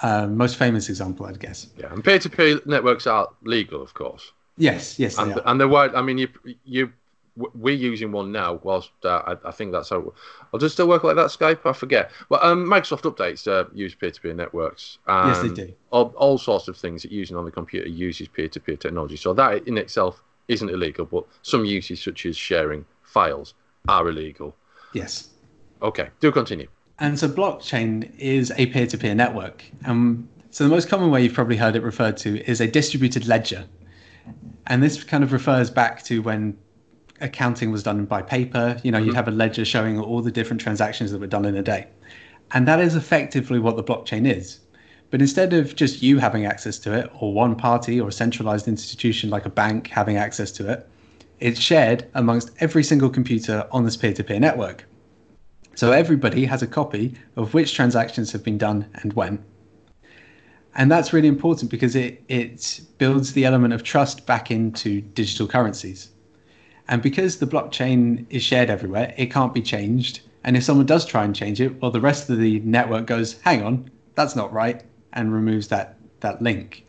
uh, 0.00 0.26
most 0.26 0.56
famous 0.56 0.88
example, 0.88 1.26
I'd 1.26 1.40
guess. 1.40 1.68
Yeah, 1.78 1.92
and 1.92 2.04
peer-to-peer 2.04 2.60
networks 2.66 3.06
are 3.06 3.28
legal, 3.42 3.82
of 3.82 3.94
course, 3.94 4.32
Yes, 4.58 4.98
yes, 4.98 5.16
they 5.16 5.22
and 5.22 5.32
are. 5.32 5.42
and 5.46 5.60
they're 5.60 5.68
wide. 5.68 5.94
I 5.94 6.02
mean, 6.02 6.18
you 6.18 6.28
you 6.64 6.92
we're 7.36 7.74
using 7.74 8.12
one 8.12 8.32
now. 8.32 8.58
Whilst 8.62 8.90
uh, 9.04 9.22
I, 9.26 9.48
I 9.48 9.50
think 9.50 9.72
that's 9.72 9.90
how. 9.90 10.14
I'll 10.52 10.60
just 10.60 10.74
still 10.74 10.88
work 10.88 11.04
like 11.04 11.16
that. 11.16 11.26
Skype, 11.26 11.68
I 11.68 11.74
forget. 11.74 12.10
But 12.30 12.42
um, 12.42 12.64
Microsoft 12.64 13.02
updates 13.02 13.46
uh, 13.46 13.68
use 13.74 13.94
peer-to-peer 13.94 14.32
networks. 14.32 14.98
Yes, 15.06 15.42
they 15.42 15.48
do. 15.50 15.72
All, 15.90 16.14
all 16.16 16.38
sorts 16.38 16.68
of 16.68 16.76
things 16.78 17.02
that 17.02 17.12
using 17.12 17.36
on 17.36 17.44
the 17.44 17.50
computer 17.50 17.88
uses 17.88 18.28
peer-to-peer 18.28 18.76
technology. 18.76 19.16
So 19.16 19.34
that 19.34 19.66
in 19.68 19.76
itself 19.76 20.22
isn't 20.48 20.68
illegal, 20.70 21.04
but 21.04 21.24
some 21.42 21.64
uses 21.64 22.02
such 22.02 22.26
as 22.26 22.36
sharing 22.36 22.84
files 23.02 23.54
are 23.88 24.08
illegal. 24.08 24.54
Yes. 24.92 25.28
Okay, 25.82 26.08
do 26.20 26.32
continue. 26.32 26.68
And 26.98 27.18
so 27.18 27.28
blockchain 27.28 28.10
is 28.18 28.52
a 28.56 28.66
peer-to-peer 28.66 29.14
network. 29.14 29.64
And 29.84 30.26
So 30.56 30.64
the 30.64 30.70
most 30.70 30.88
common 30.88 31.10
way 31.10 31.22
you've 31.22 31.34
probably 31.34 31.58
heard 31.58 31.76
it 31.76 31.82
referred 31.82 32.16
to 32.18 32.42
is 32.50 32.62
a 32.62 32.66
distributed 32.66 33.26
ledger. 33.26 33.66
And 34.68 34.82
this 34.82 35.04
kind 35.04 35.22
of 35.22 35.34
refers 35.34 35.70
back 35.70 36.02
to 36.04 36.22
when 36.22 36.56
accounting 37.20 37.70
was 37.70 37.82
done 37.82 38.06
by 38.06 38.22
paper. 38.22 38.80
You 38.82 38.90
know, 38.90 38.96
mm-hmm. 38.96 39.08
you'd 39.08 39.16
have 39.16 39.28
a 39.28 39.32
ledger 39.32 39.66
showing 39.66 40.00
all 40.00 40.22
the 40.22 40.32
different 40.32 40.62
transactions 40.62 41.10
that 41.10 41.18
were 41.18 41.26
done 41.26 41.44
in 41.44 41.56
a 41.56 41.62
day. 41.62 41.88
And 42.52 42.66
that 42.66 42.80
is 42.80 42.96
effectively 42.96 43.58
what 43.58 43.76
the 43.76 43.84
blockchain 43.84 44.26
is. 44.26 44.60
But 45.10 45.20
instead 45.20 45.52
of 45.52 45.76
just 45.76 46.02
you 46.02 46.18
having 46.18 46.46
access 46.46 46.78
to 46.80 46.92
it, 46.92 47.10
or 47.20 47.32
one 47.32 47.54
party 47.54 48.00
or 48.00 48.08
a 48.08 48.12
centralized 48.12 48.66
institution 48.66 49.30
like 49.30 49.46
a 49.46 49.50
bank 49.50 49.88
having 49.88 50.16
access 50.16 50.50
to 50.52 50.70
it, 50.70 50.88
it's 51.38 51.60
shared 51.60 52.08
amongst 52.14 52.50
every 52.60 52.82
single 52.82 53.10
computer 53.10 53.66
on 53.70 53.84
this 53.84 53.96
peer 53.96 54.12
to 54.12 54.24
peer 54.24 54.40
network. 54.40 54.84
So 55.74 55.92
everybody 55.92 56.46
has 56.46 56.62
a 56.62 56.66
copy 56.66 57.14
of 57.36 57.52
which 57.54 57.74
transactions 57.74 58.32
have 58.32 58.42
been 58.42 58.58
done 58.58 58.86
and 59.02 59.12
when. 59.12 59.44
And 60.74 60.90
that's 60.90 61.12
really 61.12 61.28
important 61.28 61.70
because 61.70 61.94
it, 61.94 62.22
it 62.28 62.80
builds 62.98 63.32
the 63.32 63.44
element 63.44 63.74
of 63.74 63.82
trust 63.82 64.26
back 64.26 64.50
into 64.50 65.00
digital 65.00 65.46
currencies. 65.46 66.10
And 66.88 67.02
because 67.02 67.38
the 67.38 67.46
blockchain 67.46 68.26
is 68.30 68.42
shared 68.42 68.70
everywhere, 68.70 69.14
it 69.16 69.30
can't 69.30 69.54
be 69.54 69.62
changed. 69.62 70.20
And 70.44 70.56
if 70.56 70.64
someone 70.64 70.86
does 70.86 71.04
try 71.04 71.24
and 71.24 71.34
change 71.34 71.60
it, 71.60 71.80
well, 71.80 71.90
the 71.90 72.00
rest 72.00 72.30
of 72.30 72.38
the 72.38 72.60
network 72.60 73.06
goes, 73.06 73.40
hang 73.42 73.62
on, 73.62 73.90
that's 74.14 74.36
not 74.36 74.52
right, 74.52 74.82
and 75.16 75.32
removes 75.32 75.68
that, 75.68 75.96
that 76.20 76.40
link. 76.40 76.86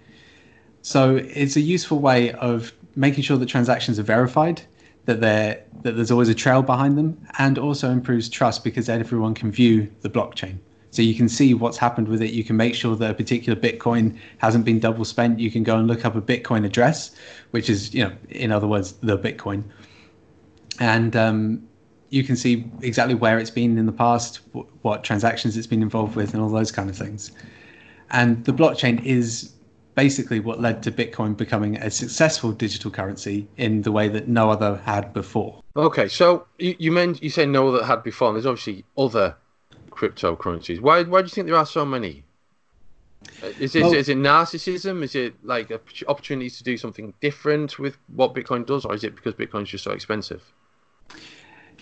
So 0.83 1.15
it's 1.15 1.55
a 1.55 1.61
useful 1.61 1.99
way 1.99 2.31
of 2.33 2.71
making 2.95 3.23
sure 3.23 3.37
that 3.37 3.47
transactions 3.47 3.97
are 3.97 4.03
verified, 4.03 4.61
that, 5.05 5.19
they're, 5.21 5.63
that 5.81 5.93
there's 5.93 6.11
always 6.11 6.29
a 6.29 6.35
trail 6.35 6.61
behind 6.61 6.97
them, 6.97 7.19
and 7.39 7.57
also 7.57 7.89
improves 7.89 8.29
trust 8.29 8.63
because 8.63 8.87
everyone 8.89 9.33
can 9.33 9.51
view 9.51 9.91
the 10.01 10.09
blockchain. 10.09 10.57
So 10.91 11.01
you 11.01 11.15
can 11.15 11.27
see 11.27 11.53
what's 11.53 11.77
happened 11.77 12.07
with 12.07 12.21
it. 12.21 12.31
You 12.31 12.43
can 12.43 12.55
make 12.55 12.75
sure 12.75 12.95
that 12.95 13.11
a 13.11 13.13
particular 13.13 13.59
Bitcoin 13.59 14.17
hasn't 14.37 14.65
been 14.65 14.79
double 14.79 15.05
spent. 15.05 15.39
You 15.39 15.51
can 15.51 15.63
go 15.63 15.77
and 15.77 15.87
look 15.87 16.05
up 16.05 16.15
a 16.15 16.21
Bitcoin 16.21 16.65
address, 16.65 17.11
which 17.51 17.69
is, 17.69 17.93
you 17.93 18.03
know, 18.03 18.13
in 18.29 18.51
other 18.51 18.67
words, 18.67 18.93
the 19.01 19.17
Bitcoin 19.17 19.63
and 20.79 21.15
um, 21.15 21.67
you 22.09 22.23
can 22.23 22.35
see 22.35 22.69
exactly 22.81 23.15
where 23.15 23.39
it's 23.39 23.49
been 23.49 23.77
in 23.77 23.85
the 23.85 23.91
past, 23.91 24.41
what 24.81 25.03
transactions 25.03 25.57
it's 25.57 25.67
been 25.67 25.81
involved 25.81 26.15
with, 26.15 26.33
and 26.33 26.41
all 26.41 26.49
those 26.49 26.71
kind 26.71 26.89
of 26.89 26.95
things. 26.95 27.31
And 28.11 28.43
the 28.45 28.53
blockchain 28.53 29.03
is 29.03 29.53
basically 29.95 30.39
what 30.39 30.61
led 30.61 30.83
to 30.83 30.91
Bitcoin 30.91 31.35
becoming 31.35 31.77
a 31.77 31.89
successful 31.89 32.51
digital 32.51 32.91
currency 32.91 33.47
in 33.57 33.81
the 33.81 33.91
way 33.91 34.07
that 34.07 34.27
no 34.27 34.49
other 34.49 34.77
had 34.85 35.13
before. 35.13 35.61
Okay, 35.75 36.07
so 36.07 36.45
you 36.59 36.75
you 36.79 36.91
meant 36.91 37.21
you 37.21 37.29
say 37.29 37.45
no 37.45 37.67
other 37.69 37.83
had 37.83 38.03
before. 38.03 38.29
And 38.29 38.35
there's 38.35 38.45
obviously 38.45 38.85
other 38.97 39.35
cryptocurrencies. 39.89 40.79
Why 40.79 41.03
why 41.03 41.21
do 41.21 41.25
you 41.25 41.31
think 41.31 41.47
there 41.47 41.57
are 41.57 41.65
so 41.65 41.85
many? 41.85 42.23
Uh, 43.43 43.47
is 43.59 43.75
it, 43.75 43.81
well, 43.81 43.93
is 43.93 44.09
it 44.09 44.17
narcissism? 44.17 45.03
Is 45.03 45.15
it 45.15 45.33
like 45.43 45.71
opportunities 46.07 46.57
to 46.59 46.63
do 46.63 46.77
something 46.77 47.13
different 47.19 47.79
with 47.79 47.97
what 48.15 48.35
Bitcoin 48.35 48.65
does, 48.65 48.85
or 48.85 48.93
is 48.93 49.03
it 49.03 49.15
because 49.15 49.33
Bitcoin's 49.33 49.69
just 49.69 49.83
so 49.83 49.91
expensive? 49.91 50.43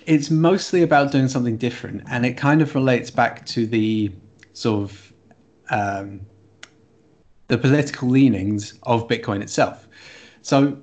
it's 0.06 0.30
mostly 0.30 0.84
about 0.84 1.12
doing 1.12 1.28
something 1.28 1.58
different, 1.58 2.04
and 2.10 2.26
it 2.26 2.34
kind 2.34 2.62
of 2.62 2.76
relates 2.76 3.10
back 3.10 3.46
to 3.48 3.66
the 3.66 4.12
sort 4.54 4.84
of 4.84 5.05
um, 5.70 6.22
the 7.48 7.58
political 7.58 8.10
leanings 8.10 8.74
of 8.84 9.08
Bitcoin 9.08 9.42
itself. 9.42 9.88
So, 10.42 10.78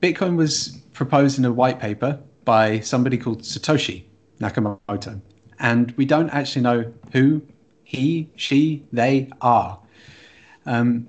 Bitcoin 0.00 0.36
was 0.36 0.78
proposed 0.92 1.38
in 1.38 1.44
a 1.44 1.52
white 1.52 1.80
paper 1.80 2.18
by 2.44 2.80
somebody 2.80 3.16
called 3.16 3.42
Satoshi 3.42 4.04
Nakamoto, 4.40 5.20
and 5.58 5.92
we 5.92 6.04
don't 6.04 6.30
actually 6.30 6.62
know 6.62 6.92
who 7.12 7.42
he, 7.84 8.28
she, 8.36 8.84
they 8.92 9.30
are. 9.40 9.78
Um, 10.66 11.08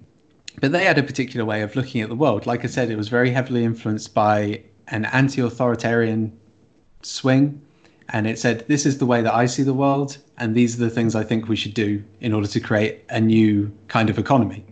but 0.61 0.71
they 0.71 0.85
had 0.85 0.97
a 0.97 1.03
particular 1.03 1.45
way 1.45 1.61
of 1.61 1.75
looking 1.75 2.01
at 2.01 2.09
the 2.09 2.15
world. 2.15 2.45
Like 2.45 2.63
I 2.63 2.67
said, 2.67 2.89
it 2.89 2.95
was 2.95 3.09
very 3.09 3.29
heavily 3.31 3.63
influenced 3.63 4.13
by 4.13 4.63
an 4.87 5.05
anti 5.05 5.41
authoritarian 5.41 6.37
swing 7.01 7.61
and 8.09 8.25
it 8.27 8.39
said 8.39 8.65
this 8.67 8.85
is 8.85 8.97
the 8.97 9.05
way 9.05 9.21
that 9.21 9.33
i 9.33 9.45
see 9.45 9.63
the 9.63 9.73
world 9.73 10.17
and 10.37 10.55
these 10.55 10.75
are 10.75 10.85
the 10.85 10.89
things 10.89 11.15
i 11.15 11.23
think 11.23 11.47
we 11.47 11.55
should 11.55 11.73
do 11.73 12.03
in 12.21 12.33
order 12.33 12.47
to 12.47 12.59
create 12.59 13.03
a 13.09 13.19
new 13.19 13.71
kind 13.87 14.09
of 14.09 14.17
economy. 14.17 14.65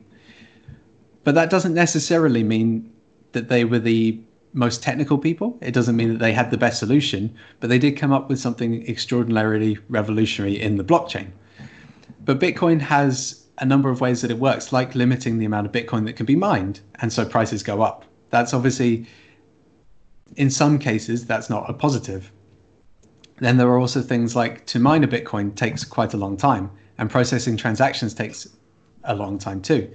But 1.23 1.35
that 1.35 1.49
doesn't 1.49 1.73
necessarily 1.73 2.43
mean 2.43 2.91
that 3.31 3.49
they 3.49 3.65
were 3.65 3.79
the 3.79 4.19
most 4.53 4.83
technical 4.83 5.17
people. 5.17 5.57
It 5.59 5.73
doesn't 5.73 5.95
mean 5.95 6.09
that 6.09 6.19
they 6.19 6.31
had 6.31 6.51
the 6.51 6.57
best 6.57 6.79
solution 6.79 7.35
but 7.59 7.69
they 7.69 7.79
did 7.79 7.97
come 7.97 8.13
up 8.13 8.29
with 8.29 8.39
something 8.39 8.87
extraordinarily 8.87 9.77
revolutionary 9.89 10.59
in 10.61 10.77
the 10.77 10.83
blockchain. 10.83 11.27
But 12.23 12.39
bitcoin 12.39 12.79
has 12.79 13.43
a 13.57 13.65
number 13.65 13.89
of 13.89 14.01
ways 14.01 14.21
that 14.21 14.31
it 14.31 14.37
works 14.37 14.71
like 14.71 14.95
limiting 14.95 15.37
the 15.37 15.45
amount 15.45 15.65
of 15.65 15.71
bitcoin 15.71 16.05
that 16.05 16.13
can 16.13 16.25
be 16.25 16.35
mined 16.35 16.81
and 17.01 17.11
so 17.11 17.25
prices 17.25 17.63
go 17.63 17.81
up. 17.81 18.05
That's 18.29 18.53
obviously 18.53 19.07
in 20.35 20.49
some 20.49 20.79
cases, 20.79 21.25
that's 21.25 21.49
not 21.49 21.69
a 21.69 21.73
positive. 21.73 22.31
Then 23.37 23.57
there 23.57 23.67
are 23.67 23.77
also 23.77 24.01
things 24.01 24.35
like 24.35 24.65
to 24.67 24.79
mine 24.79 25.03
a 25.03 25.07
Bitcoin 25.07 25.55
takes 25.55 25.83
quite 25.83 26.13
a 26.13 26.17
long 26.17 26.37
time, 26.37 26.71
and 26.97 27.09
processing 27.09 27.57
transactions 27.57 28.13
takes 28.13 28.47
a 29.03 29.15
long 29.15 29.37
time 29.37 29.61
too. 29.61 29.89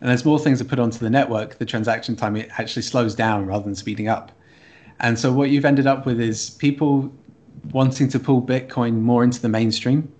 And 0.00 0.10
as 0.10 0.24
more 0.24 0.38
things 0.38 0.60
are 0.60 0.64
put 0.64 0.78
onto 0.78 0.98
the 0.98 1.10
network, 1.10 1.58
the 1.58 1.66
transaction 1.66 2.16
time 2.16 2.36
it 2.36 2.50
actually 2.58 2.82
slows 2.82 3.14
down 3.14 3.46
rather 3.46 3.64
than 3.64 3.74
speeding 3.74 4.08
up. 4.08 4.32
And 5.00 5.18
so 5.18 5.32
what 5.32 5.50
you've 5.50 5.64
ended 5.64 5.86
up 5.86 6.06
with 6.06 6.20
is 6.20 6.50
people 6.50 7.12
wanting 7.72 8.08
to 8.08 8.18
pull 8.18 8.42
Bitcoin 8.42 9.00
more 9.00 9.24
into 9.24 9.40
the 9.40 9.48
mainstream 9.48 10.12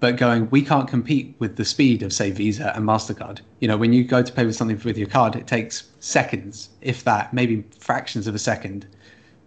but 0.00 0.16
going, 0.16 0.48
we 0.50 0.62
can't 0.62 0.88
compete 0.88 1.34
with 1.38 1.56
the 1.56 1.64
speed 1.64 2.02
of, 2.02 2.12
say, 2.12 2.30
Visa 2.30 2.74
and 2.76 2.84
MasterCard. 2.84 3.40
You 3.60 3.68
know, 3.68 3.76
when 3.76 3.92
you 3.92 4.04
go 4.04 4.22
to 4.22 4.32
pay 4.32 4.46
with 4.46 4.54
something 4.54 4.80
with 4.84 4.96
your 4.96 5.08
card, 5.08 5.34
it 5.34 5.46
takes 5.46 5.88
seconds, 6.00 6.68
if 6.80 7.04
that, 7.04 7.34
maybe 7.34 7.64
fractions 7.78 8.26
of 8.26 8.34
a 8.34 8.38
second, 8.38 8.86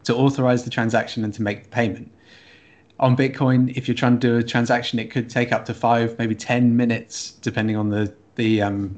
to 0.04 0.16
authorize 0.16 0.64
the 0.64 0.70
transaction 0.70 1.24
and 1.24 1.34
to 1.34 1.42
make 1.42 1.64
the 1.64 1.70
payment. 1.70 2.12
On 3.00 3.18
Bitcoin, 3.18 3.76
if 3.76 3.88
you're 3.88 3.96
trying 3.96 4.20
to 4.20 4.28
do 4.28 4.38
a 4.38 4.44
transaction, 4.44 5.00
it 5.00 5.10
could 5.10 5.30
take 5.30 5.52
up 5.52 5.66
to 5.66 5.74
five, 5.74 6.18
maybe 6.20 6.36
10 6.36 6.78
minutes, 6.78 7.32
depending 7.32 7.76
on 7.76 7.90
the, 7.90 8.14
the 8.36 8.62
um, 8.62 8.98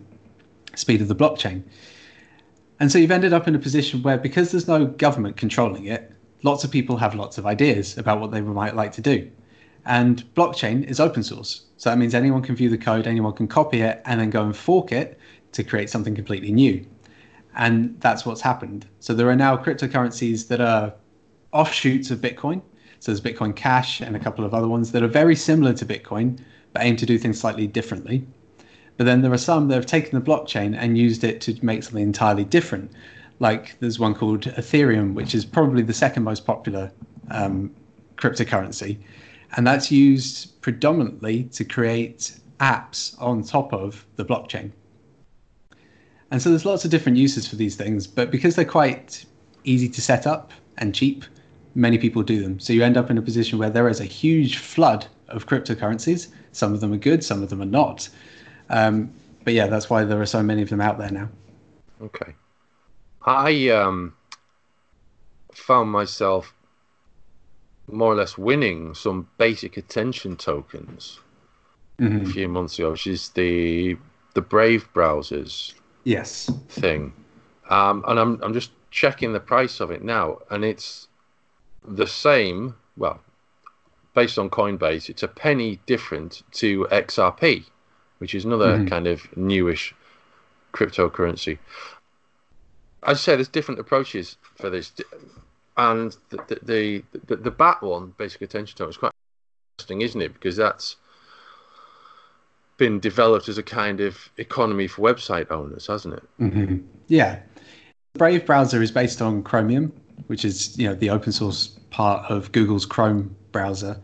speed 0.76 1.02
of 1.02 1.08
the 1.08 1.16
blockchain. 1.16 1.64
And 2.80 2.92
so 2.92 2.98
you've 2.98 3.12
ended 3.12 3.34
up 3.34 3.48
in 3.48 3.56
a 3.56 3.60
position 3.60 4.02
where, 4.02 4.18
because 4.18 4.52
there's 4.52 4.68
no 4.68 4.86
government 4.86 5.38
controlling 5.38 5.86
it, 5.86 6.12
lots 6.44 6.64
of 6.64 6.72
people 6.72 6.98
have 6.98 7.16
lots 7.16 7.38
of 7.38 7.46
ideas 7.46 7.98
about 7.98 8.20
what 8.20 8.32
they 8.32 8.42
might 8.42 8.76
like 8.76 8.92
to 8.94 9.02
do. 9.02 9.30
And 9.86 10.24
blockchain 10.34 10.84
is 10.84 11.00
open 11.00 11.24
source. 11.24 11.64
So 11.78 11.90
that 11.90 11.98
means 11.98 12.14
anyone 12.14 12.42
can 12.42 12.56
view 12.56 12.70
the 12.70 12.78
code, 12.78 13.08
anyone 13.08 13.34
can 13.34 13.48
copy 13.48 13.82
it, 13.82 14.02
and 14.06 14.20
then 14.20 14.30
go 14.30 14.44
and 14.44 14.56
fork 14.56 14.92
it 14.92 15.18
to 15.54 15.64
create 15.64 15.90
something 15.90 16.16
completely 16.16 16.52
new. 16.52 16.86
And 17.56 18.00
that's 18.00 18.26
what's 18.26 18.42
happened. 18.42 18.88
So 19.00 19.14
there 19.14 19.30
are 19.30 19.36
now 19.36 19.58
cryptocurrencies 19.58 20.48
that 20.48 20.62
are 20.62 20.94
offshoots 21.52 22.12
of 22.12 22.20
Bitcoin. 22.20 22.62
So 23.00 23.12
there's 23.12 23.22
Bitcoin 23.22 23.56
Cash 23.56 24.02
and 24.02 24.16
a 24.16 24.20
couple 24.20 24.46
of 24.46 24.54
other 24.54 24.68
ones 24.68 24.92
that 24.92 25.04
are 25.04 25.08
very 25.08 25.36
similar 25.36 25.74
to 25.74 25.86
Bitcoin, 25.86 26.40
but 26.72 26.84
aim 26.84 26.96
to 26.96 27.06
do 27.06 27.18
things 27.18 27.40
slightly 27.40 27.68
differently. 27.68 28.26
But 28.98 29.06
then 29.06 29.22
there 29.22 29.32
are 29.34 29.38
some 29.38 29.68
that 29.68 29.76
have 29.76 29.86
taken 29.86 30.18
the 30.18 30.26
blockchain 30.26 30.76
and 30.78 30.98
used 30.98 31.24
it 31.24 31.42
to 31.42 31.58
make 31.66 31.84
something 31.84 32.04
entirely 32.04 32.46
different. 32.46 32.92
Like 33.40 33.78
there's 33.80 34.00
one 34.00 34.16
called 34.16 34.42
Ethereum, 34.42 35.14
which 35.14 35.36
is 35.36 35.46
probably 35.46 35.82
the 35.82 35.94
second 35.94 36.24
most 36.24 36.46
popular 36.46 36.92
um, 37.30 37.74
cryptocurrency 38.16 39.00
and 39.56 39.68
that's 39.68 39.92
used 39.92 40.60
predominantly 40.62 41.44
to 41.46 41.64
create 41.64 42.40
apps 42.60 43.20
on 43.22 43.44
top 43.44 43.74
of 43.74 44.06
the 44.16 44.26
blockchain. 44.26 44.72
And 46.34 46.42
so 46.42 46.50
there's 46.50 46.66
lots 46.66 46.84
of 46.84 46.90
different 46.90 47.20
uses 47.20 47.48
for 47.48 47.58
these 47.58 47.76
things, 47.76 48.08
but 48.08 48.32
because 48.32 48.56
they're 48.56 48.66
quite 48.66 49.24
easy 49.66 49.88
to 49.88 50.02
set 50.02 50.26
up 50.26 50.52
and 50.80 50.96
cheap, 50.96 51.26
many 51.76 52.00
people 52.00 52.24
do 52.24 52.42
them. 52.42 52.60
So 52.60 52.74
you 52.74 52.84
end 52.84 52.98
up 52.98 53.12
in 53.12 53.20
a 53.20 53.22
position 53.22 53.60
where 53.60 53.70
there 53.70 53.88
is 53.88 54.00
a 54.00 54.06
huge 54.06 54.58
flood 54.58 55.06
of 55.28 55.46
cryptocurrencies. 55.46 56.30
Some 56.52 56.74
of 56.74 56.82
them 56.82 56.92
are 56.92 56.98
good, 56.98 57.24
some 57.24 57.44
of 57.44 57.52
them 57.52 57.62
are 57.62 57.68
not. 57.68 58.10
Um, 58.72 59.14
but 59.44 59.54
yeah, 59.54 59.68
that's 59.68 59.92
why 59.92 60.06
there 60.06 60.20
are 60.20 60.26
so 60.26 60.42
many 60.42 60.64
of 60.64 60.70
them 60.70 60.82
out 60.82 60.98
there 60.98 61.12
now. 61.12 61.30
Okay. 62.02 62.34
I 63.28 63.70
um, 63.70 64.16
found 65.52 65.92
myself 65.92 66.52
more 67.86 68.12
or 68.12 68.16
less 68.16 68.40
winning 68.40 68.96
some 68.96 69.30
basic 69.38 69.78
attention 69.78 70.38
tokens 70.38 71.20
mm-hmm. 72.00 72.26
a 72.26 72.30
few 72.30 72.48
months 72.48 72.80
ago, 72.80 72.90
which 72.90 73.06
is 73.06 73.30
the 73.30 73.96
the 74.34 74.42
Brave 74.42 74.92
browsers. 74.96 75.76
Yes. 76.04 76.52
Thing, 76.70 77.14
um, 77.70 78.04
and 78.08 78.20
I'm 78.20 78.42
I'm 78.44 78.54
just 78.54 78.72
checking 78.92 79.34
the 79.34 79.40
price 79.40 79.80
of 79.80 79.92
it 79.92 80.04
now, 80.04 80.40
and 80.50 80.64
it's 80.66 81.08
the 81.88 82.08
same. 82.08 82.76
Well, 82.98 83.20
based 84.14 84.38
on 84.38 84.50
Coinbase, 84.50 85.10
it's 85.10 85.24
a 85.24 85.28
penny 85.28 85.80
different 85.86 86.44
to 86.54 86.86
XRP, 86.92 87.66
which 88.20 88.36
is 88.36 88.46
another 88.46 88.78
mm-hmm. 88.78 88.88
kind 88.88 89.08
of 89.08 89.26
newish 89.38 89.96
cryptocurrency. 90.74 91.58
I 93.02 93.14
say 93.14 93.36
there's 93.36 93.48
different 93.48 93.80
approaches 93.80 94.38
for 94.56 94.70
this 94.70 94.92
and 95.78 96.16
the 96.30 96.60
the, 96.62 97.04
the, 97.28 97.36
the 97.36 97.52
bat 97.52 97.82
one, 97.82 98.14
basic 98.18 98.42
attention 98.42 98.78
token, 98.78 98.92
is 98.92 98.98
quite 98.98 99.12
interesting, 99.76 100.02
isn't 100.02 100.22
it? 100.22 100.34
Because 100.34 100.56
that's 100.56 100.98
been 102.78 103.00
developed 103.00 103.48
as 103.50 103.58
a 103.58 103.64
kind 103.64 104.00
of 104.00 104.30
economy 104.38 104.88
for 104.88 105.02
website 105.02 105.52
owners, 105.52 105.88
hasn't 105.88 106.16
it? 106.16 106.24
Mm-hmm. 106.40 106.78
Yeah. 107.08 107.40
Brave 108.14 108.46
browser 108.46 108.82
is 108.82 108.92
based 108.92 109.22
on 109.22 109.44
Chromium, 109.44 109.92
which 110.28 110.46
is 110.46 110.78
you 110.78 110.88
know 110.88 110.96
the 110.96 111.10
open 111.10 111.32
source 111.32 111.68
part 111.90 112.30
of 112.30 112.52
Google's 112.52 112.86
Chrome 112.86 113.36
browser. 113.52 114.00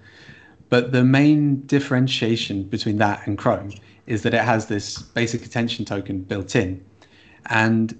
But 0.70 0.92
the 0.92 1.04
main 1.04 1.62
differentiation 1.66 2.64
between 2.64 2.98
that 2.98 3.26
and 3.26 3.38
Chrome 3.38 3.72
is 4.06 4.22
that 4.24 4.34
it 4.34 4.42
has 4.42 4.68
this 4.68 5.02
basic 5.02 5.46
attention 5.46 5.86
token 5.86 6.22
built 6.22 6.56
in. 6.56 6.84
And 7.48 8.00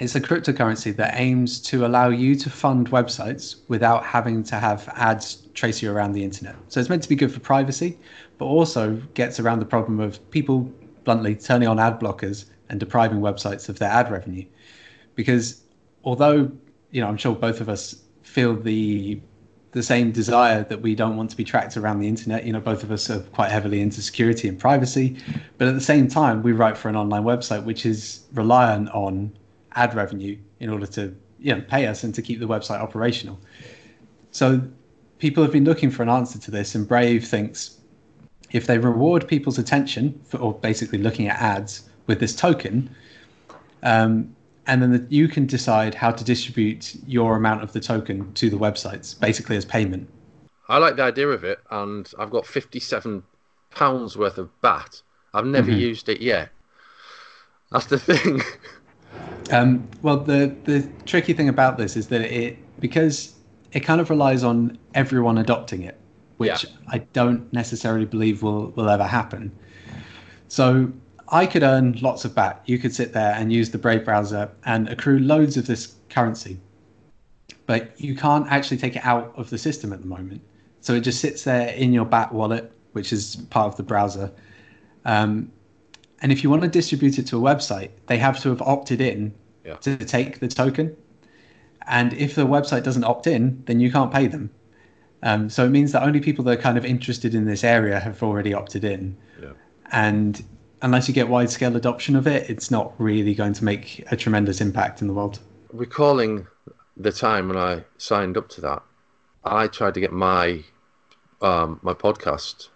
it's 0.00 0.14
a 0.14 0.20
cryptocurrency 0.20 0.96
that 0.96 1.12
aims 1.16 1.60
to 1.60 1.84
allow 1.84 2.08
you 2.08 2.34
to 2.34 2.48
fund 2.48 2.90
websites 2.90 3.56
without 3.68 4.02
having 4.02 4.42
to 4.44 4.56
have 4.56 4.88
ads 4.96 5.46
trace 5.52 5.82
you 5.82 5.92
around 5.92 6.12
the 6.12 6.24
internet. 6.24 6.56
So 6.68 6.80
it's 6.80 6.88
meant 6.88 7.02
to 7.02 7.08
be 7.08 7.16
good 7.16 7.30
for 7.30 7.40
privacy, 7.40 7.98
but 8.38 8.46
also 8.46 8.96
gets 9.12 9.38
around 9.38 9.58
the 9.58 9.66
problem 9.66 10.00
of 10.00 10.18
people 10.30 10.72
bluntly 11.04 11.34
turning 11.34 11.68
on 11.68 11.78
ad 11.78 12.00
blockers 12.00 12.46
and 12.70 12.80
depriving 12.80 13.20
websites 13.20 13.68
of 13.68 13.78
their 13.78 13.90
ad 13.90 14.10
revenue. 14.10 14.46
Because 15.16 15.62
although, 16.02 16.50
you 16.92 17.02
know, 17.02 17.06
I'm 17.06 17.18
sure 17.18 17.34
both 17.34 17.60
of 17.60 17.68
us 17.68 18.02
feel 18.22 18.56
the 18.56 19.20
the 19.72 19.82
same 19.84 20.10
desire 20.10 20.64
that 20.64 20.82
we 20.82 20.96
don't 20.96 21.16
want 21.16 21.30
to 21.30 21.36
be 21.36 21.44
tracked 21.44 21.76
around 21.76 22.00
the 22.00 22.08
internet. 22.08 22.44
You 22.44 22.52
know, 22.52 22.58
both 22.58 22.82
of 22.82 22.90
us 22.90 23.08
are 23.08 23.20
quite 23.20 23.52
heavily 23.52 23.80
into 23.80 24.02
security 24.02 24.48
and 24.48 24.58
privacy, 24.58 25.16
but 25.58 25.68
at 25.68 25.74
the 25.74 25.80
same 25.80 26.08
time, 26.08 26.42
we 26.42 26.50
write 26.50 26.76
for 26.76 26.88
an 26.88 26.96
online 26.96 27.22
website 27.22 27.62
which 27.62 27.86
is 27.86 28.24
reliant 28.32 28.88
on 28.88 29.30
ad 29.74 29.94
revenue 29.94 30.36
in 30.60 30.68
order 30.68 30.86
to 30.86 31.14
you 31.38 31.54
know 31.54 31.60
pay 31.62 31.86
us 31.86 32.04
and 32.04 32.14
to 32.14 32.22
keep 32.22 32.40
the 32.40 32.46
website 32.46 32.80
operational. 32.80 33.38
So 34.30 34.62
people 35.18 35.42
have 35.42 35.52
been 35.52 35.64
looking 35.64 35.90
for 35.90 36.02
an 36.02 36.08
answer 36.08 36.38
to 36.38 36.50
this, 36.50 36.74
and 36.74 36.86
Brave 36.86 37.26
thinks 37.26 37.78
if 38.52 38.66
they 38.66 38.78
reward 38.78 39.28
people's 39.28 39.58
attention 39.58 40.20
for, 40.24 40.38
or 40.38 40.54
basically 40.54 40.98
looking 40.98 41.28
at 41.28 41.40
ads 41.40 41.88
with 42.06 42.20
this 42.20 42.34
token, 42.34 42.90
um, 43.82 44.34
and 44.66 44.82
then 44.82 44.92
the, 44.92 45.06
you 45.08 45.28
can 45.28 45.46
decide 45.46 45.94
how 45.94 46.10
to 46.10 46.24
distribute 46.24 46.96
your 47.06 47.36
amount 47.36 47.62
of 47.62 47.72
the 47.72 47.80
token 47.80 48.32
to 48.34 48.50
the 48.50 48.56
websites, 48.56 49.18
basically 49.18 49.56
as 49.56 49.64
payment. 49.64 50.08
I 50.68 50.78
like 50.78 50.96
the 50.96 51.02
idea 51.02 51.28
of 51.28 51.44
it, 51.44 51.58
and 51.70 52.10
I've 52.18 52.30
got 52.30 52.46
fifty-seven 52.46 53.22
pounds 53.70 54.16
worth 54.16 54.38
of 54.38 54.48
BAT. 54.60 55.02
I've 55.32 55.46
never 55.46 55.70
mm-hmm. 55.70 55.80
used 55.80 56.08
it 56.08 56.20
yet. 56.20 56.50
That's 57.70 57.86
the 57.86 57.98
thing. 58.08 58.42
Um, 59.52 59.88
well, 60.02 60.18
the 60.18 60.54
the 60.64 60.88
tricky 61.06 61.32
thing 61.32 61.48
about 61.48 61.76
this 61.76 61.96
is 61.96 62.08
that 62.08 62.20
it 62.20 62.56
because 62.80 63.34
it 63.72 63.80
kind 63.80 64.00
of 64.00 64.10
relies 64.10 64.44
on 64.44 64.78
everyone 64.94 65.38
adopting 65.38 65.82
it, 65.82 65.98
which 66.36 66.64
yeah. 66.64 66.70
I 66.88 66.98
don't 67.12 67.52
necessarily 67.52 68.06
believe 68.06 68.42
will 68.42 68.70
will 68.70 68.88
ever 68.88 69.04
happen. 69.04 69.50
So 70.48 70.92
I 71.28 71.46
could 71.46 71.62
earn 71.62 71.98
lots 72.00 72.24
of 72.24 72.34
BAT. 72.34 72.62
You 72.66 72.78
could 72.78 72.94
sit 72.94 73.12
there 73.12 73.34
and 73.36 73.52
use 73.52 73.70
the 73.70 73.78
Brave 73.78 74.04
browser 74.04 74.50
and 74.64 74.88
accrue 74.88 75.18
loads 75.18 75.56
of 75.56 75.66
this 75.66 75.94
currency, 76.08 76.58
but 77.66 77.98
you 78.00 78.16
can't 78.16 78.46
actually 78.50 78.78
take 78.78 78.96
it 78.96 79.04
out 79.04 79.32
of 79.36 79.50
the 79.50 79.58
system 79.58 79.92
at 79.92 80.00
the 80.00 80.08
moment. 80.08 80.42
So 80.80 80.94
it 80.94 81.00
just 81.00 81.20
sits 81.20 81.44
there 81.44 81.68
in 81.68 81.92
your 81.92 82.04
BAT 82.04 82.32
wallet, 82.32 82.72
which 82.92 83.12
is 83.12 83.36
part 83.50 83.68
of 83.68 83.76
the 83.76 83.82
browser. 83.82 84.32
Um, 85.04 85.52
and 86.22 86.32
if 86.32 86.42
you 86.42 86.50
want 86.50 86.62
to 86.62 86.68
distribute 86.68 87.18
it 87.18 87.26
to 87.28 87.38
a 87.38 87.40
website, 87.40 87.90
they 88.06 88.18
have 88.18 88.40
to 88.42 88.50
have 88.50 88.62
opted 88.62 89.00
in 89.00 89.34
yeah. 89.64 89.76
to 89.76 89.96
take 89.96 90.40
the 90.40 90.48
token. 90.48 90.96
And 91.86 92.12
if 92.12 92.34
the 92.34 92.46
website 92.46 92.82
doesn't 92.82 93.04
opt 93.04 93.26
in, 93.26 93.62
then 93.66 93.80
you 93.80 93.90
can't 93.90 94.12
pay 94.12 94.26
them. 94.26 94.50
Um, 95.22 95.50
so 95.50 95.64
it 95.64 95.70
means 95.70 95.92
that 95.92 96.02
only 96.02 96.20
people 96.20 96.44
that 96.44 96.58
are 96.58 96.62
kind 96.62 96.78
of 96.78 96.84
interested 96.84 97.34
in 97.34 97.44
this 97.46 97.64
area 97.64 97.98
have 97.98 98.22
already 98.22 98.54
opted 98.54 98.84
in. 98.84 99.16
Yeah. 99.40 99.52
And 99.92 100.42
unless 100.82 101.08
you 101.08 101.14
get 101.14 101.28
wide 101.28 101.50
scale 101.50 101.76
adoption 101.76 102.16
of 102.16 102.26
it, 102.26 102.48
it's 102.48 102.70
not 102.70 102.92
really 102.98 103.34
going 103.34 103.52
to 103.54 103.64
make 103.64 104.04
a 104.10 104.16
tremendous 104.16 104.60
impact 104.60 105.02
in 105.02 105.08
the 105.08 105.14
world. 105.14 105.40
Recalling 105.72 106.46
the 106.96 107.12
time 107.12 107.48
when 107.48 107.56
I 107.56 107.84
signed 107.98 108.36
up 108.36 108.48
to 108.50 108.60
that, 108.62 108.82
I 109.44 109.66
tried 109.68 109.94
to 109.94 110.00
get 110.00 110.12
my 110.12 110.62
um, 111.40 111.80
my 111.82 111.94
podcast 111.94 112.68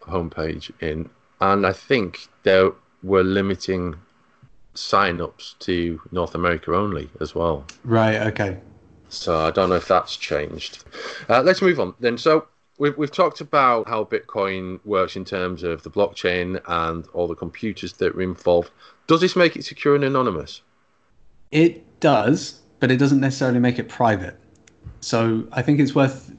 homepage 0.00 0.72
in, 0.80 1.08
and 1.42 1.66
I 1.66 1.72
think 1.72 2.28
they 2.44 2.68
were 3.02 3.24
limiting 3.24 3.96
sign-ups 4.74 5.56
to 5.58 6.00
North 6.12 6.36
America 6.36 6.72
only 6.74 7.10
as 7.20 7.34
well. 7.34 7.66
Right. 7.84 8.14
Okay. 8.28 8.58
So 9.08 9.40
I 9.40 9.50
don't 9.50 9.68
know 9.68 9.74
if 9.74 9.88
that's 9.88 10.16
changed. 10.16 10.84
Uh, 11.28 11.42
let's 11.42 11.60
move 11.60 11.80
on 11.80 11.94
then. 11.98 12.16
So 12.16 12.46
we've 12.78 12.96
we've 12.96 13.10
talked 13.10 13.40
about 13.40 13.88
how 13.88 14.04
Bitcoin 14.04 14.78
works 14.86 15.16
in 15.16 15.24
terms 15.24 15.64
of 15.64 15.82
the 15.82 15.90
blockchain 15.90 16.60
and 16.68 17.06
all 17.12 17.26
the 17.26 17.34
computers 17.34 17.94
that 17.94 18.14
are 18.14 18.22
involved. 18.22 18.70
Does 19.08 19.20
this 19.20 19.34
make 19.34 19.56
it 19.56 19.64
secure 19.64 19.96
and 19.96 20.04
anonymous? 20.04 20.62
It 21.50 22.00
does, 22.00 22.60
but 22.78 22.90
it 22.92 22.98
doesn't 22.98 23.20
necessarily 23.20 23.58
make 23.58 23.80
it 23.80 23.88
private. 23.88 24.38
So 25.00 25.46
I 25.50 25.60
think 25.60 25.80
it's 25.80 25.94
worth 25.94 26.32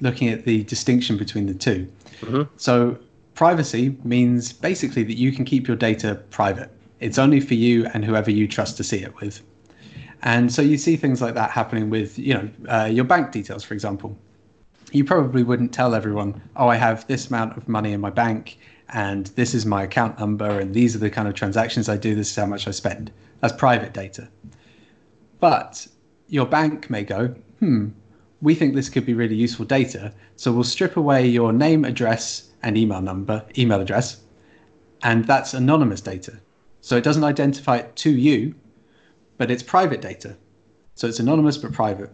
looking 0.00 0.28
at 0.28 0.44
the 0.44 0.64
distinction 0.64 1.16
between 1.16 1.46
the 1.46 1.54
2 1.54 1.92
mm-hmm. 2.20 2.42
So 2.56 2.98
privacy 3.40 3.96
means 4.04 4.52
basically 4.52 5.02
that 5.02 5.16
you 5.16 5.32
can 5.32 5.46
keep 5.46 5.66
your 5.66 5.74
data 5.74 6.14
private. 6.28 6.70
It's 6.98 7.16
only 7.16 7.40
for 7.40 7.54
you 7.54 7.86
and 7.94 8.04
whoever 8.04 8.30
you 8.30 8.46
trust 8.46 8.76
to 8.76 8.84
see 8.84 8.98
it 8.98 9.18
with. 9.18 9.40
And 10.20 10.52
so 10.52 10.60
you 10.60 10.76
see 10.76 10.94
things 10.94 11.22
like 11.22 11.32
that 11.36 11.50
happening 11.50 11.88
with, 11.88 12.18
you 12.18 12.34
know, 12.34 12.50
uh, 12.68 12.84
your 12.84 13.04
bank 13.04 13.32
details, 13.32 13.64
for 13.64 13.72
example. 13.72 14.14
You 14.92 15.04
probably 15.04 15.42
wouldn't 15.42 15.72
tell 15.72 15.94
everyone, 15.94 16.42
oh, 16.54 16.68
I 16.68 16.76
have 16.76 17.06
this 17.06 17.28
amount 17.28 17.56
of 17.56 17.66
money 17.66 17.94
in 17.94 18.00
my 18.02 18.10
bank, 18.10 18.58
and 18.90 19.28
this 19.28 19.54
is 19.54 19.64
my 19.64 19.84
account 19.84 20.20
number, 20.20 20.60
and 20.60 20.74
these 20.74 20.94
are 20.94 20.98
the 20.98 21.08
kind 21.08 21.26
of 21.26 21.32
transactions 21.32 21.88
I 21.88 21.96
do. 21.96 22.14
This 22.14 22.28
is 22.28 22.36
how 22.36 22.44
much 22.44 22.68
I 22.68 22.72
spend. 22.72 23.10
That's 23.40 23.54
private 23.54 23.94
data. 23.94 24.28
But 25.38 25.86
your 26.28 26.44
bank 26.44 26.90
may 26.90 27.04
go, 27.04 27.28
hmm, 27.60 27.88
we 28.42 28.54
think 28.54 28.74
this 28.74 28.90
could 28.90 29.06
be 29.06 29.14
really 29.14 29.34
useful 29.34 29.64
data, 29.64 30.12
so 30.36 30.52
we'll 30.52 30.62
strip 30.62 30.98
away 30.98 31.26
your 31.26 31.54
name, 31.54 31.86
address, 31.86 32.49
and 32.62 32.76
email 32.76 33.00
number, 33.00 33.44
email 33.56 33.80
address, 33.80 34.20
and 35.02 35.24
that's 35.26 35.54
anonymous 35.54 36.00
data. 36.00 36.38
So 36.80 36.96
it 36.96 37.04
doesn't 37.04 37.24
identify 37.24 37.76
it 37.78 37.94
to 37.96 38.10
you, 38.10 38.54
but 39.38 39.50
it's 39.50 39.62
private 39.62 40.00
data. 40.00 40.36
So 40.94 41.08
it's 41.08 41.18
anonymous 41.18 41.56
but 41.56 41.72
private. 41.72 42.10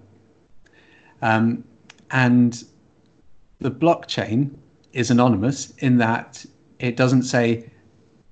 Um, 1.22 1.64
and 2.10 2.62
the 3.58 3.70
blockchain 3.70 4.54
is 4.92 5.10
anonymous 5.10 5.70
in 5.78 5.98
that 5.98 6.44
it 6.78 6.96
doesn't 6.96 7.22
say 7.22 7.70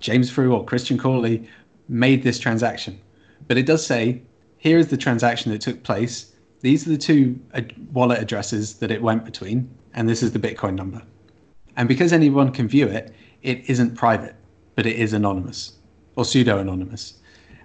James 0.01 0.31
Frew 0.31 0.55
or 0.55 0.65
Christian 0.65 0.99
Cawley 0.99 1.49
made 1.89 2.23
this 2.23 2.39
transaction, 2.39 3.01
but 3.49 3.57
it 3.57 3.67
does 3.67 3.85
say 3.85 4.23
here 4.59 4.79
is 4.79 4.89
the 4.89 4.97
transaction 4.97 5.53
that 5.53 5.61
took 5.61 5.83
place. 5.83 6.33
These 6.61 6.87
are 6.87 6.91
the 6.91 6.99
two 6.99 7.39
wallet 7.93 8.21
addresses 8.21 8.75
that 8.77 8.91
it 8.91 9.03
went 9.03 9.25
between, 9.25 9.69
and 9.93 10.09
this 10.09 10.23
is 10.23 10.33
the 10.33 10.39
Bitcoin 10.39 10.75
number. 10.75 11.03
And 11.77 11.89
because 11.89 12.13
anyone 12.13 12.53
can 12.53 12.69
view 12.69 12.87
it, 12.87 13.15
it 13.43 13.69
isn't 13.69 13.97
private, 13.97 14.37
but 14.75 14.87
it 14.87 14.97
is 14.97 15.13
anonymous 15.13 15.73
or 16.17 16.25
pseudo 16.25 16.59
anonymous. 16.59 17.15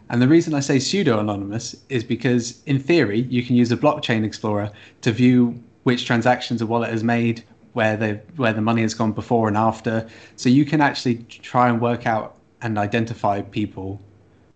And 0.09 0.21
the 0.21 0.27
reason 0.27 0.53
I 0.55 0.59
say 0.59 0.79
pseudo 0.79 1.19
anonymous 1.19 1.75
is 1.89 2.03
because, 2.03 2.63
in 2.65 2.79
theory, 2.79 3.21
you 3.29 3.43
can 3.43 3.55
use 3.55 3.71
a 3.71 3.77
blockchain 3.77 4.23
explorer 4.23 4.71
to 5.01 5.11
view 5.11 5.61
which 5.83 6.05
transactions 6.05 6.61
a 6.61 6.65
wallet 6.65 6.89
has 6.89 7.03
made, 7.03 7.43
where 7.73 7.95
the 7.95 8.19
where 8.35 8.53
the 8.53 8.61
money 8.61 8.81
has 8.81 8.95
gone 8.95 9.11
before 9.11 9.47
and 9.47 9.55
after. 9.55 10.07
So 10.35 10.49
you 10.49 10.65
can 10.65 10.81
actually 10.81 11.17
try 11.27 11.69
and 11.69 11.79
work 11.79 12.07
out 12.07 12.37
and 12.61 12.77
identify 12.77 13.41
people. 13.41 14.01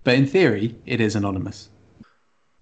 But 0.04 0.16
in 0.16 0.26
theory, 0.26 0.76
it 0.86 1.00
is 1.00 1.16
anonymous. 1.16 1.70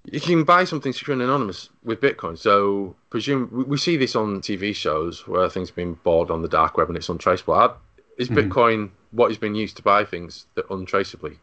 You 0.05 0.19
can 0.19 0.43
buy 0.43 0.63
something 0.63 0.93
secure 0.93 1.13
and 1.13 1.21
anonymous 1.21 1.69
with 1.83 2.01
Bitcoin. 2.01 2.37
So 2.37 2.95
presume 3.09 3.65
we 3.67 3.77
see 3.77 3.97
this 3.97 4.15
on 4.15 4.41
TV 4.41 4.73
shows 4.73 5.27
where 5.27 5.47
things 5.49 5.69
are 5.69 5.73
being 5.73 5.93
bought 6.03 6.31
on 6.31 6.41
the 6.41 6.47
dark 6.47 6.77
web 6.77 6.87
and 6.87 6.97
it's 6.97 7.09
untraceable. 7.09 7.75
Is 8.17 8.29
mm-hmm. 8.29 8.51
Bitcoin 8.51 8.89
what 9.11 9.29
has 9.29 9.37
been 9.37 9.55
used 9.55 9.77
to 9.77 9.83
buy 9.83 10.03
things 10.03 10.45
that 10.55 10.65
untraceably? 10.69 11.37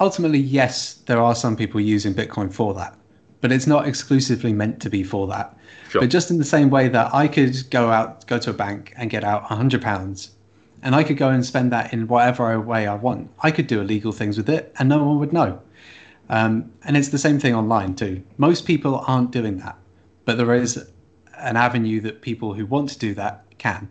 Ultimately, 0.00 0.38
yes, 0.38 0.94
there 1.06 1.20
are 1.20 1.34
some 1.34 1.56
people 1.56 1.80
using 1.80 2.14
Bitcoin 2.14 2.52
for 2.52 2.74
that, 2.74 2.94
but 3.40 3.52
it's 3.52 3.66
not 3.66 3.86
exclusively 3.86 4.52
meant 4.52 4.80
to 4.80 4.90
be 4.90 5.02
for 5.02 5.26
that. 5.28 5.56
Sure. 5.88 6.02
But 6.02 6.10
just 6.10 6.30
in 6.30 6.38
the 6.38 6.44
same 6.44 6.68
way 6.68 6.88
that 6.88 7.14
I 7.14 7.28
could 7.28 7.70
go 7.70 7.90
out, 7.90 8.26
go 8.26 8.38
to 8.38 8.50
a 8.50 8.54
bank 8.54 8.92
and 8.96 9.08
get 9.08 9.24
out 9.24 9.44
hundred 9.44 9.82
pounds, 9.82 10.32
and 10.82 10.94
I 10.94 11.02
could 11.02 11.16
go 11.16 11.28
and 11.28 11.44
spend 11.44 11.72
that 11.72 11.92
in 11.92 12.08
whatever 12.08 12.60
way 12.60 12.86
I 12.86 12.94
want. 12.94 13.30
I 13.40 13.50
could 13.50 13.66
do 13.66 13.80
illegal 13.80 14.12
things 14.12 14.36
with 14.36 14.50
it, 14.50 14.74
and 14.78 14.88
no 14.88 15.02
one 15.02 15.18
would 15.18 15.32
know. 15.32 15.60
Um, 16.28 16.72
and 16.84 16.96
it's 16.96 17.08
the 17.08 17.18
same 17.18 17.38
thing 17.38 17.54
online 17.54 17.94
too. 17.94 18.22
Most 18.38 18.66
people 18.66 19.04
aren't 19.06 19.30
doing 19.30 19.58
that, 19.58 19.76
but 20.24 20.36
there 20.36 20.54
is 20.54 20.76
an 21.38 21.56
avenue 21.56 22.00
that 22.00 22.22
people 22.22 22.54
who 22.54 22.66
want 22.66 22.88
to 22.90 22.98
do 22.98 23.14
that 23.14 23.44
can. 23.58 23.88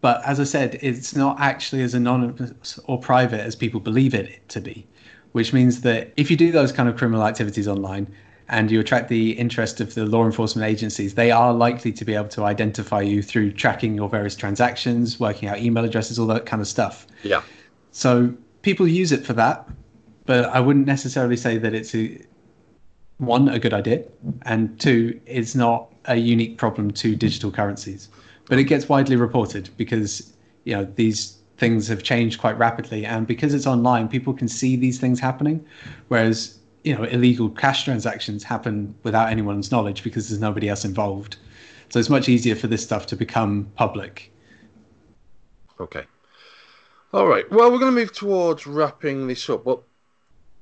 But 0.00 0.22
as 0.26 0.40
I 0.40 0.44
said, 0.44 0.78
it's 0.82 1.14
not 1.14 1.40
actually 1.40 1.82
as 1.82 1.94
anonymous 1.94 2.78
or 2.84 2.98
private 2.98 3.40
as 3.40 3.56
people 3.56 3.80
believe 3.80 4.14
it 4.14 4.46
to 4.50 4.60
be, 4.60 4.86
which 5.32 5.52
means 5.52 5.80
that 5.82 6.12
if 6.16 6.30
you 6.30 6.36
do 6.36 6.52
those 6.52 6.72
kind 6.72 6.88
of 6.88 6.96
criminal 6.96 7.24
activities 7.24 7.68
online, 7.68 8.12
and 8.48 8.70
you 8.70 8.80
attract 8.80 9.08
the 9.08 9.30
interest 9.32 9.80
of 9.80 9.94
the 9.94 10.04
law 10.04 10.24
enforcement 10.24 10.68
agencies, 10.68 11.14
they 11.14 11.30
are 11.30 11.52
likely 11.52 11.92
to 11.92 12.04
be 12.04 12.14
able 12.14 12.28
to 12.28 12.44
identify 12.44 13.00
you 13.00 13.22
through 13.22 13.52
tracking 13.52 13.94
your 13.94 14.08
various 14.08 14.36
transactions, 14.36 15.18
working 15.18 15.48
out 15.48 15.58
email 15.58 15.84
addresses, 15.84 16.18
all 16.18 16.26
that 16.26 16.44
kind 16.44 16.60
of 16.60 16.68
stuff. 16.68 17.06
Yeah. 17.22 17.42
So 17.92 18.34
people 18.62 18.86
use 18.86 19.12
it 19.12 19.24
for 19.24 19.32
that, 19.34 19.66
but 20.26 20.46
I 20.46 20.60
wouldn't 20.60 20.86
necessarily 20.86 21.36
say 21.36 21.58
that 21.58 21.74
it's 21.74 21.94
a, 21.94 22.18
one 23.18 23.48
a 23.48 23.58
good 23.58 23.74
idea, 23.74 24.04
and 24.42 24.78
two, 24.80 25.20
it's 25.26 25.54
not 25.54 25.92
a 26.06 26.16
unique 26.16 26.58
problem 26.58 26.90
to 26.92 27.16
digital 27.16 27.50
currencies. 27.50 28.08
But 28.46 28.58
it 28.58 28.64
gets 28.64 28.88
widely 28.88 29.16
reported 29.16 29.70
because 29.76 30.32
you 30.64 30.74
know 30.74 30.84
these 30.96 31.38
things 31.56 31.88
have 31.88 32.02
changed 32.02 32.40
quite 32.40 32.58
rapidly, 32.58 33.04
and 33.06 33.26
because 33.26 33.54
it's 33.54 33.66
online, 33.66 34.08
people 34.08 34.34
can 34.34 34.48
see 34.48 34.76
these 34.76 34.98
things 34.98 35.20
happening, 35.20 35.64
whereas 36.08 36.58
you 36.82 36.94
know 36.94 37.04
illegal 37.04 37.48
cash 37.50 37.84
transactions 37.84 38.44
happen 38.44 38.94
without 39.02 39.30
anyone's 39.30 39.70
knowledge 39.70 40.02
because 40.02 40.28
there's 40.28 40.40
nobody 40.40 40.68
else 40.68 40.84
involved. 40.84 41.36
So 41.90 41.98
it's 41.98 42.10
much 42.10 42.28
easier 42.28 42.56
for 42.56 42.66
this 42.66 42.82
stuff 42.82 43.06
to 43.06 43.16
become 43.16 43.70
public. 43.76 44.32
Okay. 45.80 46.04
All 47.12 47.26
right. 47.26 47.48
Well, 47.50 47.70
we're 47.70 47.78
going 47.78 47.94
to 47.94 48.00
move 48.00 48.12
towards 48.12 48.66
wrapping 48.66 49.28
this 49.28 49.48
up, 49.48 49.64
but 49.64 49.82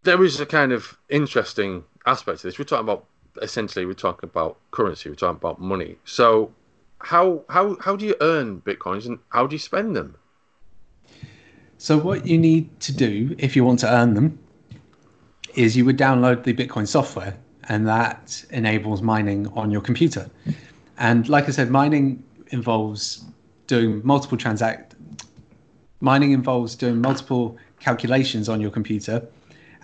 there 0.03 0.23
is 0.25 0.41
a 0.41 0.47
kind 0.47 0.73
of 0.73 0.97
interesting 1.09 1.85
aspect 2.07 2.41
to 2.41 2.47
this. 2.49 2.59
We're 2.59 2.65
talking 2.65 2.85
about 2.85 3.07
essentially 3.41 3.87
we're 3.87 3.95
talking 3.95 4.29
about 4.29 4.59
currency. 4.71 5.09
We're 5.09 5.15
talking 5.15 5.37
about 5.37 5.61
money. 5.61 5.97
So 6.05 6.53
how 6.99 7.45
how 7.49 7.77
how 7.81 7.97
do 7.97 8.07
you 8.07 8.17
earn 8.21 8.61
bitcoins 8.61 9.07
and 9.07 9.19
how 9.31 9.47
do 9.47 9.55
you 9.55 9.59
spend 9.61 9.97
them? 9.97 10.17
So 11.79 11.99
what 11.99 12.27
you 12.27 12.39
need 12.39 12.79
to 12.81 12.93
do 12.93 13.35
if 13.39 13.57
you 13.57 13.65
want 13.65 13.81
to 13.81 13.93
earn 13.93 14.15
them 14.15 14.39
is 15.55 15.77
you 15.77 15.85
would 15.85 15.99
download 15.99 16.45
the 16.45 16.55
Bitcoin 16.55 16.87
software, 16.87 17.37
and 17.69 17.87
that 17.87 18.45
enables 18.51 19.03
mining 19.03 19.49
on 19.49 19.71
your 19.71 19.81
computer. 19.81 20.31
And 20.99 21.29
like 21.29 21.49
I 21.49 21.51
said, 21.51 21.71
mining 21.71 22.23
involves 22.49 23.25
doing 23.67 24.01
multiple 24.05 24.39
transact. 24.39 24.95
Mining 26.01 26.33
involves 26.33 26.75
doing 26.77 27.01
multiple 27.01 27.57
calculations 27.81 28.49
on 28.49 28.61
your 28.61 28.71
computer, 28.71 29.27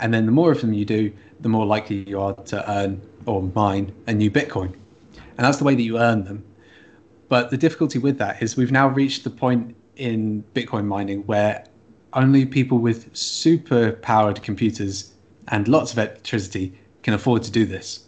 and 0.00 0.12
then 0.12 0.26
the 0.26 0.32
more 0.32 0.52
of 0.52 0.61
them 0.61 0.72
you 0.72 0.84
do, 0.84 1.12
the 1.40 1.48
more 1.48 1.66
likely 1.66 2.08
you 2.08 2.20
are 2.20 2.34
to 2.34 2.70
earn 2.70 3.00
or 3.26 3.42
mine 3.54 3.92
a 4.06 4.14
new 4.14 4.30
Bitcoin. 4.30 4.74
And 5.14 5.46
that's 5.46 5.58
the 5.58 5.64
way 5.64 5.74
that 5.74 5.82
you 5.82 5.98
earn 5.98 6.24
them. 6.24 6.44
But 7.28 7.50
the 7.50 7.56
difficulty 7.56 7.98
with 7.98 8.18
that 8.18 8.42
is 8.42 8.56
we've 8.56 8.72
now 8.72 8.88
reached 8.88 9.24
the 9.24 9.30
point 9.30 9.76
in 9.96 10.44
Bitcoin 10.54 10.87
mining 10.87 11.26
where 11.26 11.64
only 12.14 12.46
people 12.46 12.78
with 12.78 13.14
super 13.14 13.92
powered 13.92 14.42
computers 14.42 15.12
and 15.48 15.68
lots 15.68 15.92
of 15.92 15.98
electricity 15.98 16.72
can 17.02 17.14
afford 17.14 17.42
to 17.42 17.50
do 17.50 17.66
this. 17.66 18.04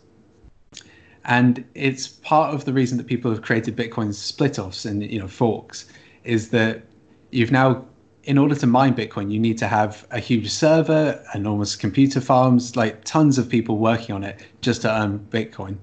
And 1.24 1.64
it's 1.74 2.08
part 2.08 2.54
of 2.54 2.64
the 2.64 2.72
reason 2.72 2.96
that 2.98 3.06
people 3.06 3.30
have 3.30 3.42
created 3.42 3.76
Bitcoin's 3.76 4.18
split 4.18 4.58
offs 4.58 4.84
and 4.84 5.02
you 5.02 5.18
know 5.18 5.28
forks 5.28 5.86
is 6.24 6.48
that 6.50 6.82
you've 7.30 7.52
now 7.52 7.84
in 8.24 8.38
order 8.38 8.54
to 8.54 8.66
mine 8.66 8.94
Bitcoin, 8.94 9.30
you 9.30 9.38
need 9.38 9.58
to 9.58 9.68
have 9.68 10.06
a 10.10 10.18
huge 10.18 10.50
server, 10.50 11.24
enormous 11.34 11.76
computer 11.76 12.20
farms, 12.20 12.76
like 12.76 13.02
tons 13.04 13.38
of 13.38 13.48
people 13.48 13.78
working 13.78 14.14
on 14.14 14.24
it 14.24 14.46
just 14.60 14.82
to 14.82 14.90
earn 14.90 15.18
Bitcoin. 15.30 15.76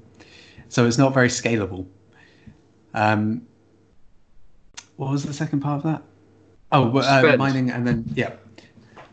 So 0.70 0.86
it's 0.86 0.98
not 0.98 1.14
very 1.14 1.30
scalable. 1.30 1.88
Um, 2.94 3.42
what 4.98 5.12
was 5.12 5.24
the 5.24 5.34
second 5.34 5.62
part 5.62 5.78
of 5.78 5.84
that? 5.84 6.04
Oh, 6.72 6.98
uh, 6.98 7.36
mining 7.38 7.70
and 7.72 7.88
then 7.88 8.06
yeah. 8.14 8.34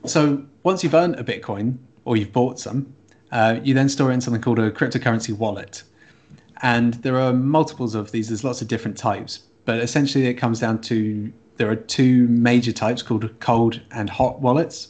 So 0.05 0.45
once 0.65 0.83
you've 0.83 0.95
earned 0.95 1.17
a 1.17 1.25
Bitcoin, 1.25 1.79
or 2.05 2.17
you've 2.17 2.33
bought 2.33 2.59
some, 2.59 2.93
uh, 3.33 3.59
you 3.63 3.75
then 3.75 3.89
store 3.89 4.11
it 4.11 4.15
in 4.15 4.21
something 4.21 4.43
called 4.43 4.59
a 4.59 4.71
cryptocurrency 4.71 5.37
wallet. 5.37 5.83
And 6.63 6.95
there 6.95 7.19
are 7.19 7.33
multiples 7.33 7.95
of 7.95 8.11
these, 8.13 8.29
there's 8.29 8.45
lots 8.45 8.63
of 8.63 8.69
different 8.69 8.97
types, 8.97 9.41
but 9.65 9.79
essentially 9.81 10.27
it 10.27 10.35
comes 10.35 10.61
down 10.61 10.81
to 10.83 11.33
there 11.57 11.71
are 11.71 11.77
two 11.77 12.27
major 12.29 12.73
types 12.73 13.03
called 13.03 13.29
cold 13.41 13.81
and 13.91 14.11
hot 14.11 14.41
wallets. 14.41 14.89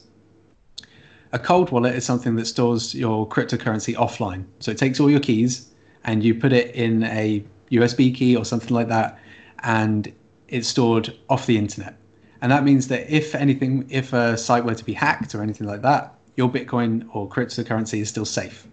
A 1.33 1.39
cold 1.39 1.71
wallet 1.71 1.95
is 1.95 2.05
something 2.05 2.37
that 2.37 2.47
stores 2.47 2.95
your 2.95 3.29
cryptocurrency 3.29 3.95
offline. 3.95 4.45
So 4.61 4.71
it 4.71 4.79
takes 4.79 5.01
all 5.01 5.11
your 5.11 5.21
keys 5.21 5.71
and 6.05 6.23
you 6.23 6.35
put 6.35 6.53
it 6.53 6.75
in 6.75 7.03
a 7.05 7.45
USB 7.71 8.15
key 8.15 8.37
or 8.37 8.45
something 8.45 8.75
like 8.75 8.89
that, 8.89 9.19
and 9.63 10.13
it's 10.49 10.69
stored 10.69 11.17
off 11.29 11.47
the 11.47 11.57
internet. 11.57 11.97
And 12.43 12.53
that 12.53 12.63
means 12.63 12.89
that 12.89 13.11
if 13.11 13.35
anything, 13.35 13.87
if 13.89 14.13
a 14.13 14.37
site 14.37 14.65
were 14.65 14.75
to 14.75 14.85
be 14.85 14.93
hacked 14.93 15.35
or 15.35 15.43
anything 15.43 15.67
like 15.67 15.83
that, 15.83 16.15
your 16.37 16.51
Bitcoin 16.51 17.09
or 17.13 17.29
cryptocurrency 17.29 18.01
is 18.01 18.09
still 18.09 18.27
safe. 18.27 18.67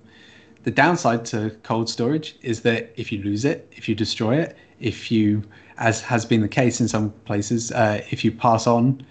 The 0.64 0.72
downside 0.72 1.26
to 1.28 1.56
cold 1.64 1.90
storage 1.90 2.36
is 2.42 2.62
that 2.62 2.92
if 2.96 3.12
you 3.12 3.24
lose 3.24 3.46
it, 3.46 3.72
if 3.76 3.88
you 3.88 3.96
destroy 3.96 4.36
it, 4.36 4.58
if 4.80 5.12
you, 5.12 5.44
as 5.82 6.02
has 6.02 6.26
been 6.26 6.41
the 6.41 6.48
case 6.48 6.80
in 6.80 6.88
some 6.88 7.12
places, 7.26 7.72
uh, 7.72 8.02
if 8.10 8.24
you 8.24 8.32
pass 8.32 8.67
on, 8.67 9.06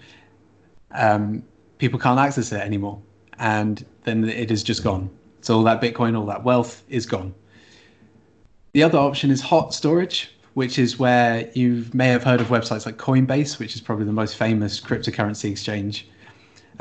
um, 0.91 1.43
people 1.77 1.99
can't 1.99 2.19
access 2.19 2.51
it 2.51 2.61
anymore, 2.61 2.99
and 3.37 3.85
then 4.03 4.23
it 4.27 4.49
is 4.49 4.63
just 4.63 4.83
gone. 4.83 5.09
So 5.41 5.57
all 5.57 5.63
that 5.63 5.81
Bitcoin, 5.81 6.17
all 6.17 6.25
that 6.25 6.43
wealth 6.43 6.83
is 6.89 7.05
gone. 7.05 7.33
The 8.73 8.83
other 8.83 8.97
option 8.97 9.29
is 9.31 9.41
hot 9.41 9.73
storage, 9.73 10.33
which 10.55 10.79
is 10.79 10.97
where 10.97 11.51
you 11.53 11.85
may 11.93 12.07
have 12.07 12.23
heard 12.23 12.41
of 12.41 12.47
websites 12.47 12.85
like 12.85 12.97
Coinbase, 12.97 13.59
which 13.59 13.75
is 13.75 13.81
probably 13.81 14.05
the 14.05 14.13
most 14.13 14.35
famous 14.35 14.79
cryptocurrency 14.79 15.51
exchange 15.51 16.07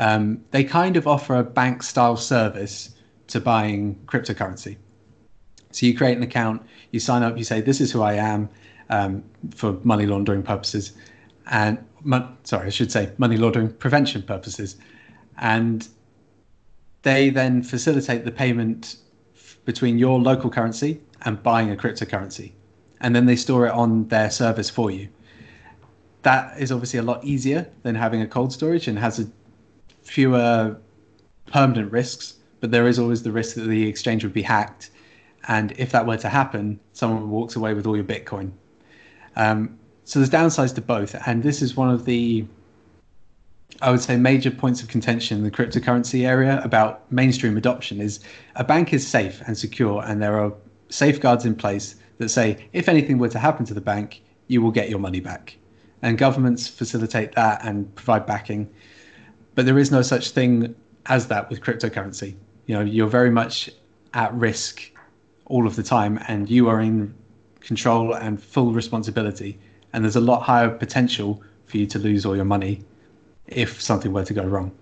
um, 0.00 0.42
they 0.50 0.64
kind 0.64 0.96
of 0.96 1.06
offer 1.06 1.36
a 1.36 1.44
bank 1.44 1.82
style 1.82 2.16
service 2.16 2.94
to 3.28 3.38
buying 3.38 3.96
cryptocurrency. 4.06 4.76
So 5.72 5.86
you 5.86 5.96
create 5.96 6.16
an 6.16 6.22
account, 6.22 6.62
you 6.90 6.98
sign 6.98 7.22
up, 7.22 7.36
you 7.36 7.44
say, 7.44 7.60
This 7.60 7.80
is 7.80 7.92
who 7.92 8.02
I 8.02 8.14
am 8.14 8.48
um, 8.90 9.24
for 9.54 9.78
money 9.82 10.06
laundering 10.06 10.42
purposes. 10.42 10.92
And 11.46 11.78
sorry, 12.44 12.66
I 12.66 12.70
should 12.70 12.92
say 12.92 13.12
money 13.18 13.36
laundering 13.36 13.72
prevention 13.72 14.22
purposes. 14.22 14.76
And 15.38 15.88
they 17.02 17.30
then 17.30 17.62
facilitate 17.62 18.24
the 18.24 18.30
payment 18.30 18.96
between 19.64 19.98
your 19.98 20.20
local 20.20 20.50
currency 20.50 21.00
and 21.22 21.42
buying 21.42 21.70
a 21.70 21.76
cryptocurrency. 21.76 22.52
And 23.00 23.16
then 23.16 23.26
they 23.26 23.36
store 23.36 23.66
it 23.66 23.72
on 23.72 24.08
their 24.08 24.30
service 24.30 24.68
for 24.68 24.90
you. 24.90 25.08
That 26.22 26.60
is 26.60 26.70
obviously 26.70 26.98
a 26.98 27.02
lot 27.02 27.24
easier 27.24 27.66
than 27.82 27.94
having 27.94 28.20
a 28.20 28.26
cold 28.26 28.52
storage 28.52 28.88
and 28.88 28.98
has 28.98 29.18
a 29.18 29.26
fewer 30.02 30.76
permanent 31.46 31.90
risks, 31.90 32.34
but 32.60 32.70
there 32.70 32.86
is 32.86 32.98
always 32.98 33.22
the 33.22 33.32
risk 33.32 33.56
that 33.56 33.62
the 33.62 33.88
exchange 33.88 34.22
would 34.22 34.34
be 34.34 34.42
hacked. 34.42 34.90
And 35.48 35.72
if 35.78 35.92
that 35.92 36.06
were 36.06 36.18
to 36.18 36.28
happen, 36.28 36.78
someone 36.92 37.30
walks 37.30 37.56
away 37.56 37.72
with 37.72 37.86
all 37.86 37.96
your 37.96 38.04
Bitcoin. 38.04 38.52
Um, 39.40 39.78
so 40.04 40.18
there's 40.18 40.30
downsides 40.30 40.74
to 40.74 40.80
both. 40.80 41.14
And 41.26 41.42
this 41.42 41.62
is 41.62 41.76
one 41.76 41.90
of 41.90 42.04
the, 42.04 42.44
I 43.80 43.90
would 43.90 44.00
say, 44.00 44.16
major 44.16 44.50
points 44.50 44.82
of 44.82 44.88
contention 44.88 45.38
in 45.38 45.44
the 45.44 45.50
cryptocurrency 45.50 46.26
area 46.26 46.60
about 46.62 47.10
mainstream 47.10 47.56
adoption 47.56 48.00
is 48.00 48.20
a 48.56 48.64
bank 48.64 48.92
is 48.92 49.06
safe 49.06 49.42
and 49.46 49.56
secure, 49.56 50.02
and 50.04 50.20
there 50.20 50.38
are 50.38 50.52
safeguards 50.88 51.44
in 51.44 51.54
place 51.54 51.96
that 52.18 52.28
say 52.28 52.68
if 52.72 52.88
anything 52.88 53.18
were 53.18 53.28
to 53.28 53.38
happen 53.38 53.64
to 53.66 53.74
the 53.74 53.80
bank, 53.80 54.22
you 54.48 54.60
will 54.60 54.72
get 54.72 54.90
your 54.90 54.98
money 54.98 55.20
back. 55.20 55.56
And 56.02 56.18
governments 56.18 56.66
facilitate 56.66 57.34
that 57.34 57.64
and 57.64 57.94
provide 57.94 58.26
backing 58.26 58.68
but 59.54 59.66
there 59.66 59.78
is 59.78 59.90
no 59.90 60.02
such 60.02 60.30
thing 60.30 60.74
as 61.06 61.26
that 61.28 61.50
with 61.50 61.60
cryptocurrency. 61.60 62.34
You 62.66 62.76
know, 62.76 62.80
you're 62.80 63.08
very 63.08 63.30
much 63.30 63.70
at 64.14 64.32
risk 64.34 64.90
all 65.46 65.66
of 65.66 65.76
the 65.76 65.82
time, 65.82 66.18
and 66.28 66.48
you 66.48 66.68
are 66.68 66.80
in 66.80 67.14
control 67.60 68.14
and 68.14 68.42
full 68.42 68.72
responsibility. 68.72 69.58
And 69.92 70.04
there's 70.04 70.16
a 70.16 70.20
lot 70.20 70.42
higher 70.42 70.70
potential 70.70 71.42
for 71.66 71.76
you 71.76 71.86
to 71.86 71.98
lose 71.98 72.24
all 72.26 72.36
your 72.36 72.44
money 72.44 72.82
if 73.46 73.80
something 73.80 74.12
were 74.12 74.24
to 74.24 74.34
go 74.34 74.44
wrong. 74.44 74.72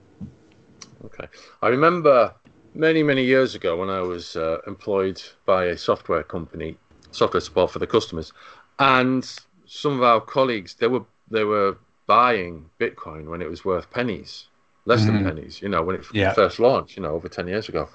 Okay, 1.04 1.26
I 1.62 1.68
remember 1.68 2.34
many 2.74 3.02
many 3.02 3.24
years 3.24 3.54
ago 3.54 3.76
when 3.76 3.88
I 3.88 4.00
was 4.00 4.36
uh, 4.36 4.58
employed 4.66 5.22
by 5.46 5.66
a 5.66 5.78
software 5.78 6.22
company, 6.22 6.76
software 7.12 7.40
support 7.40 7.70
for 7.70 7.78
the 7.78 7.86
customers, 7.86 8.32
and 8.78 9.24
some 9.66 9.92
of 9.92 10.02
our 10.02 10.20
colleagues 10.20 10.74
they 10.74 10.88
were 10.88 11.04
they 11.30 11.44
were 11.44 11.78
buying 12.06 12.68
Bitcoin 12.80 13.28
when 13.28 13.40
it 13.40 13.48
was 13.48 13.64
worth 13.64 13.90
pennies 13.90 14.48
less 14.88 15.02
mm-hmm. 15.02 15.22
than 15.22 15.24
pennies, 15.24 15.60
you 15.60 15.68
know, 15.68 15.82
when 15.82 15.96
it 15.96 16.04
yeah. 16.14 16.32
first 16.32 16.58
launched, 16.58 16.96
you 16.96 17.02
know, 17.02 17.10
over 17.10 17.28
10 17.28 17.46
years 17.46 17.68
ago. 17.68 17.88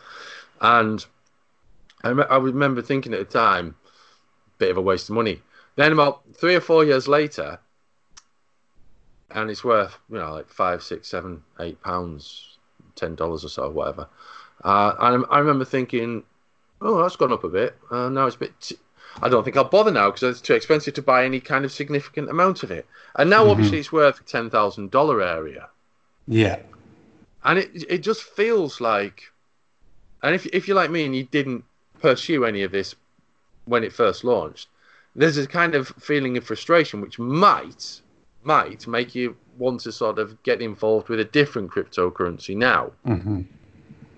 And 0.61 1.03
I, 2.03 2.11
I 2.11 2.37
remember 2.37 2.83
thinking 2.83 3.13
at 3.13 3.19
the 3.19 3.25
time, 3.25 3.75
bit 4.57 4.71
of 4.71 4.77
a 4.77 4.81
waste 4.81 5.09
of 5.09 5.15
money. 5.15 5.41
Then 5.75 5.91
about 5.91 6.21
three 6.35 6.55
or 6.55 6.61
four 6.61 6.85
years 6.85 7.07
later, 7.07 7.59
and 9.31 9.49
it's 9.49 9.63
worth, 9.63 9.97
you 10.09 10.17
know, 10.17 10.33
like 10.33 10.49
five, 10.49 10.83
six, 10.83 11.07
seven, 11.07 11.41
eight 11.59 11.81
pounds, 11.81 12.57
ten 12.95 13.15
dollars 13.15 13.43
or 13.43 13.49
so, 13.49 13.69
whatever. 13.69 14.07
Uh, 14.63 14.93
and 14.99 15.25
I 15.29 15.39
remember 15.39 15.65
thinking, 15.65 16.23
oh, 16.81 17.01
that's 17.01 17.15
gone 17.15 17.33
up 17.33 17.43
a 17.43 17.49
bit. 17.49 17.75
Uh, 17.89 18.09
now 18.09 18.27
it's 18.27 18.35
a 18.35 18.39
bit. 18.39 18.61
T- 18.61 18.77
I 19.21 19.29
don't 19.29 19.43
think 19.43 19.57
I'll 19.57 19.63
bother 19.63 19.91
now 19.91 20.09
because 20.09 20.23
it's 20.23 20.41
too 20.41 20.53
expensive 20.53 20.95
to 20.95 21.01
buy 21.01 21.25
any 21.25 21.39
kind 21.39 21.65
of 21.65 21.71
significant 21.71 22.29
amount 22.29 22.63
of 22.63 22.71
it. 22.71 22.85
And 23.15 23.29
now, 23.29 23.41
mm-hmm. 23.41 23.51
obviously, 23.51 23.79
it's 23.79 23.91
worth 23.91 24.25
ten 24.25 24.49
thousand 24.49 24.91
dollar 24.91 25.21
area. 25.21 25.69
Yeah 26.27 26.59
and 27.43 27.59
it 27.59 27.83
it 27.89 27.97
just 27.99 28.23
feels 28.23 28.79
like, 28.79 29.31
and 30.21 30.33
if 30.33 30.45
if 30.47 30.67
you're 30.67 30.75
like 30.75 30.91
me 30.91 31.05
and 31.05 31.15
you 31.15 31.23
didn't 31.23 31.63
pursue 31.99 32.45
any 32.45 32.63
of 32.63 32.71
this 32.71 32.95
when 33.65 33.83
it 33.83 33.93
first 33.93 34.23
launched, 34.23 34.67
there's 35.15 35.37
a 35.37 35.47
kind 35.47 35.75
of 35.75 35.87
feeling 35.99 36.37
of 36.37 36.43
frustration 36.43 37.01
which 37.01 37.19
might 37.19 38.01
might 38.43 38.85
make 38.87 39.15
you 39.15 39.35
want 39.57 39.79
to 39.81 39.91
sort 39.91 40.19
of 40.19 40.41
get 40.43 40.61
involved 40.61 41.07
with 41.07 41.19
a 41.19 41.25
different 41.25 41.71
cryptocurrency 41.71 42.57
now. 42.57 42.91
Mm-hmm. 43.05 43.41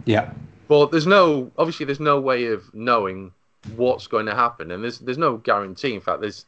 Yeah. 0.05 0.31
But 0.67 0.91
there's 0.91 1.05
no 1.05 1.51
obviously 1.57 1.85
there's 1.85 1.99
no 1.99 2.19
way 2.19 2.47
of 2.47 2.73
knowing 2.73 3.31
what's 3.75 4.07
going 4.07 4.25
to 4.25 4.35
happen, 4.35 4.71
and 4.71 4.83
there's 4.83 4.99
there's 4.99 5.17
no 5.17 5.37
guarantee. 5.37 5.93
In 5.93 6.01
fact, 6.01 6.21
there's 6.21 6.45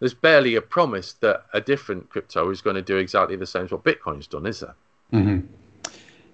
there's 0.00 0.14
barely 0.14 0.56
a 0.56 0.60
promise 0.60 1.12
that 1.14 1.46
a 1.52 1.60
different 1.60 2.10
crypto 2.10 2.50
is 2.50 2.60
going 2.60 2.76
to 2.76 2.82
do 2.82 2.96
exactly 2.96 3.36
the 3.36 3.46
same 3.46 3.64
as 3.64 3.70
what 3.70 3.84
Bitcoin's 3.84 4.26
done, 4.26 4.46
is 4.46 4.60
there? 4.60 4.74
Mm-hmm. 5.12 5.46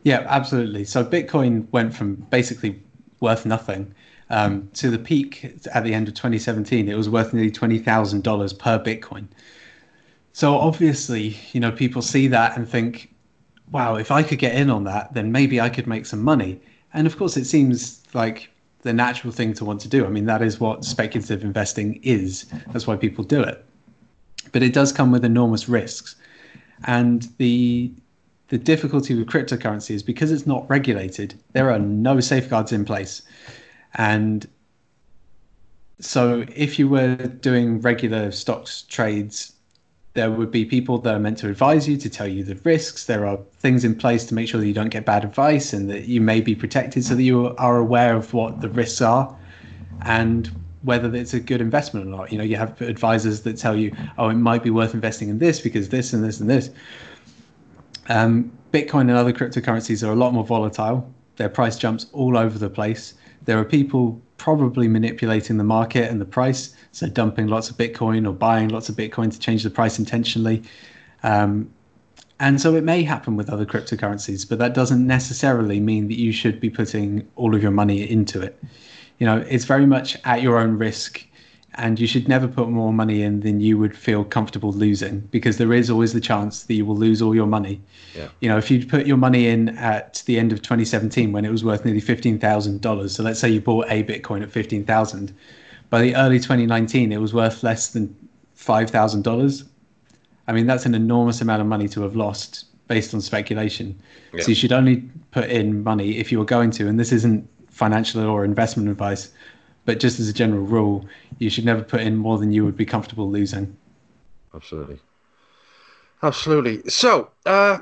Yeah, 0.02 0.24
absolutely. 0.26 0.84
So 0.84 1.04
Bitcoin 1.04 1.70
went 1.70 1.94
from 1.94 2.14
basically 2.30 2.82
worth 3.20 3.46
nothing 3.46 3.94
um, 4.30 4.68
to 4.74 4.90
the 4.90 4.98
peak 4.98 5.56
at 5.72 5.84
the 5.84 5.94
end 5.94 6.08
of 6.08 6.14
2017. 6.14 6.88
It 6.88 6.96
was 6.96 7.08
worth 7.08 7.32
nearly 7.32 7.50
twenty 7.50 7.78
thousand 7.78 8.22
dollars 8.22 8.52
per 8.52 8.78
Bitcoin. 8.78 9.26
So 10.32 10.54
obviously, 10.54 11.36
you 11.52 11.60
know, 11.60 11.72
people 11.72 12.02
see 12.02 12.28
that 12.28 12.56
and 12.56 12.68
think, 12.68 13.12
"Wow, 13.70 13.96
if 13.96 14.10
I 14.10 14.22
could 14.22 14.38
get 14.38 14.54
in 14.54 14.70
on 14.70 14.84
that, 14.84 15.12
then 15.14 15.32
maybe 15.32 15.60
I 15.60 15.68
could 15.68 15.86
make 15.86 16.06
some 16.06 16.22
money." 16.22 16.60
And 16.92 17.06
of 17.06 17.16
course, 17.16 17.36
it 17.36 17.44
seems 17.44 18.02
like 18.14 18.50
the 18.82 18.92
natural 18.92 19.32
thing 19.32 19.52
to 19.54 19.64
want 19.64 19.80
to 19.82 19.88
do. 19.88 20.06
I 20.06 20.08
mean, 20.08 20.26
that 20.26 20.42
is 20.42 20.58
what 20.58 20.84
speculative 20.84 21.42
investing 21.42 22.00
is. 22.02 22.46
That's 22.72 22.86
why 22.86 22.96
people 22.96 23.24
do 23.24 23.42
it. 23.42 23.64
But 24.52 24.62
it 24.62 24.72
does 24.72 24.92
come 24.92 25.12
with 25.12 25.24
enormous 25.24 25.68
risks. 25.68 26.16
And 26.84 27.28
the 27.36 27.92
the 28.50 28.58
difficulty 28.58 29.14
with 29.14 29.28
cryptocurrency 29.28 29.92
is 29.92 30.02
because 30.02 30.30
it's 30.30 30.46
not 30.46 30.68
regulated, 30.68 31.34
there 31.52 31.70
are 31.70 31.78
no 31.78 32.18
safeguards 32.20 32.72
in 32.72 32.84
place. 32.84 33.22
And 33.94 34.46
so 36.00 36.44
if 36.54 36.78
you 36.78 36.88
were 36.88 37.16
doing 37.16 37.80
regular 37.80 38.32
stocks 38.32 38.82
trades, 38.82 39.52
there 40.14 40.32
would 40.32 40.50
be 40.50 40.64
people 40.64 40.98
that 40.98 41.14
are 41.14 41.20
meant 41.20 41.38
to 41.38 41.48
advise 41.48 41.88
you 41.88 41.96
to 41.96 42.10
tell 42.10 42.26
you 42.26 42.42
the 42.42 42.56
risks. 42.64 43.06
There 43.06 43.24
are 43.24 43.38
things 43.60 43.84
in 43.84 43.94
place 43.94 44.24
to 44.26 44.34
make 44.34 44.48
sure 44.48 44.60
that 44.60 44.66
you 44.66 44.74
don't 44.74 44.88
get 44.88 45.06
bad 45.06 45.24
advice 45.24 45.72
and 45.72 45.88
that 45.88 46.06
you 46.06 46.20
may 46.20 46.40
be 46.40 46.56
protected 46.56 47.04
so 47.04 47.14
that 47.14 47.22
you 47.22 47.54
are 47.56 47.78
aware 47.78 48.16
of 48.16 48.34
what 48.34 48.60
the 48.60 48.68
risks 48.68 49.00
are 49.00 49.32
and 50.04 50.50
whether 50.82 51.14
it's 51.14 51.34
a 51.34 51.40
good 51.40 51.60
investment 51.60 52.06
or 52.06 52.08
not. 52.08 52.32
You 52.32 52.38
know, 52.38 52.44
you 52.44 52.56
have 52.56 52.80
advisors 52.80 53.42
that 53.42 53.58
tell 53.58 53.76
you, 53.76 53.94
oh, 54.18 54.28
it 54.30 54.34
might 54.34 54.64
be 54.64 54.70
worth 54.70 54.94
investing 54.94 55.28
in 55.28 55.38
this 55.38 55.60
because 55.60 55.90
this 55.90 56.12
and 56.12 56.24
this 56.24 56.40
and 56.40 56.50
this. 56.50 56.70
Um, 58.08 58.52
Bitcoin 58.72 59.02
and 59.02 59.12
other 59.12 59.32
cryptocurrencies 59.32 60.06
are 60.06 60.12
a 60.12 60.16
lot 60.16 60.32
more 60.32 60.44
volatile. 60.44 61.12
Their 61.36 61.48
price 61.48 61.76
jumps 61.76 62.06
all 62.12 62.36
over 62.36 62.58
the 62.58 62.70
place. 62.70 63.14
There 63.44 63.58
are 63.58 63.64
people 63.64 64.20
probably 64.36 64.88
manipulating 64.88 65.58
the 65.58 65.64
market 65.64 66.10
and 66.10 66.20
the 66.20 66.24
price, 66.24 66.74
so 66.92 67.06
dumping 67.08 67.48
lots 67.48 67.70
of 67.70 67.76
Bitcoin 67.76 68.26
or 68.26 68.32
buying 68.32 68.68
lots 68.68 68.88
of 68.88 68.96
Bitcoin 68.96 69.30
to 69.30 69.38
change 69.38 69.62
the 69.62 69.70
price 69.70 69.98
intentionally. 69.98 70.62
Um, 71.22 71.70
and 72.38 72.58
so 72.58 72.74
it 72.74 72.84
may 72.84 73.02
happen 73.02 73.36
with 73.36 73.50
other 73.50 73.66
cryptocurrencies, 73.66 74.48
but 74.48 74.58
that 74.58 74.72
doesn't 74.72 75.06
necessarily 75.06 75.78
mean 75.78 76.08
that 76.08 76.18
you 76.18 76.32
should 76.32 76.58
be 76.58 76.70
putting 76.70 77.28
all 77.36 77.54
of 77.54 77.62
your 77.62 77.70
money 77.70 78.10
into 78.10 78.40
it. 78.40 78.58
You 79.18 79.26
know, 79.26 79.44
it's 79.46 79.66
very 79.66 79.84
much 79.84 80.16
at 80.24 80.40
your 80.40 80.56
own 80.56 80.78
risk 80.78 81.26
and 81.74 82.00
you 82.00 82.06
should 82.06 82.28
never 82.28 82.48
put 82.48 82.68
more 82.68 82.92
money 82.92 83.22
in 83.22 83.40
than 83.40 83.60
you 83.60 83.78
would 83.78 83.96
feel 83.96 84.24
comfortable 84.24 84.72
losing 84.72 85.20
because 85.30 85.56
there 85.58 85.72
is 85.72 85.88
always 85.88 86.12
the 86.12 86.20
chance 86.20 86.64
that 86.64 86.74
you 86.74 86.84
will 86.84 86.96
lose 86.96 87.22
all 87.22 87.34
your 87.34 87.46
money. 87.46 87.80
Yeah. 88.14 88.28
You 88.40 88.48
know, 88.48 88.58
if 88.58 88.70
you 88.70 88.84
put 88.84 89.06
your 89.06 89.16
money 89.16 89.46
in 89.46 89.70
at 89.78 90.22
the 90.26 90.38
end 90.38 90.52
of 90.52 90.62
2017 90.62 91.32
when 91.32 91.44
it 91.44 91.50
was 91.50 91.64
worth 91.64 91.84
nearly 91.84 92.00
$15,000, 92.00 93.10
so 93.10 93.22
let's 93.22 93.38
say 93.38 93.48
you 93.48 93.60
bought 93.60 93.86
a 93.88 94.02
Bitcoin 94.02 94.42
at 94.42 94.50
15,000, 94.50 95.32
by 95.90 96.02
the 96.02 96.16
early 96.16 96.38
2019 96.38 97.12
it 97.12 97.18
was 97.18 97.32
worth 97.32 97.62
less 97.62 97.88
than 97.90 98.14
$5,000. 98.56 99.64
I 100.48 100.52
mean, 100.52 100.66
that's 100.66 100.86
an 100.86 100.94
enormous 100.94 101.40
amount 101.40 101.60
of 101.60 101.68
money 101.68 101.88
to 101.88 102.02
have 102.02 102.16
lost 102.16 102.64
based 102.88 103.14
on 103.14 103.20
speculation. 103.20 103.96
Yeah. 104.34 104.42
So 104.42 104.48
you 104.48 104.56
should 104.56 104.72
only 104.72 105.08
put 105.30 105.48
in 105.48 105.84
money 105.84 106.18
if 106.18 106.32
you 106.32 106.40
are 106.40 106.44
going 106.44 106.72
to, 106.72 106.88
and 106.88 106.98
this 106.98 107.12
isn't 107.12 107.48
financial 107.68 108.26
or 108.26 108.44
investment 108.44 108.88
advice 108.88 109.30
but 109.90 109.98
just 109.98 110.20
as 110.20 110.28
a 110.28 110.32
general 110.32 110.62
rule, 110.62 111.04
you 111.40 111.50
should 111.50 111.64
never 111.64 111.82
put 111.82 112.00
in 112.00 112.16
more 112.16 112.38
than 112.38 112.52
you 112.52 112.64
would 112.64 112.76
be 112.76 112.86
comfortable 112.86 113.28
losing. 113.28 113.76
Absolutely. 114.54 115.00
Absolutely. 116.22 116.88
So, 116.88 117.30
uh, 117.44 117.78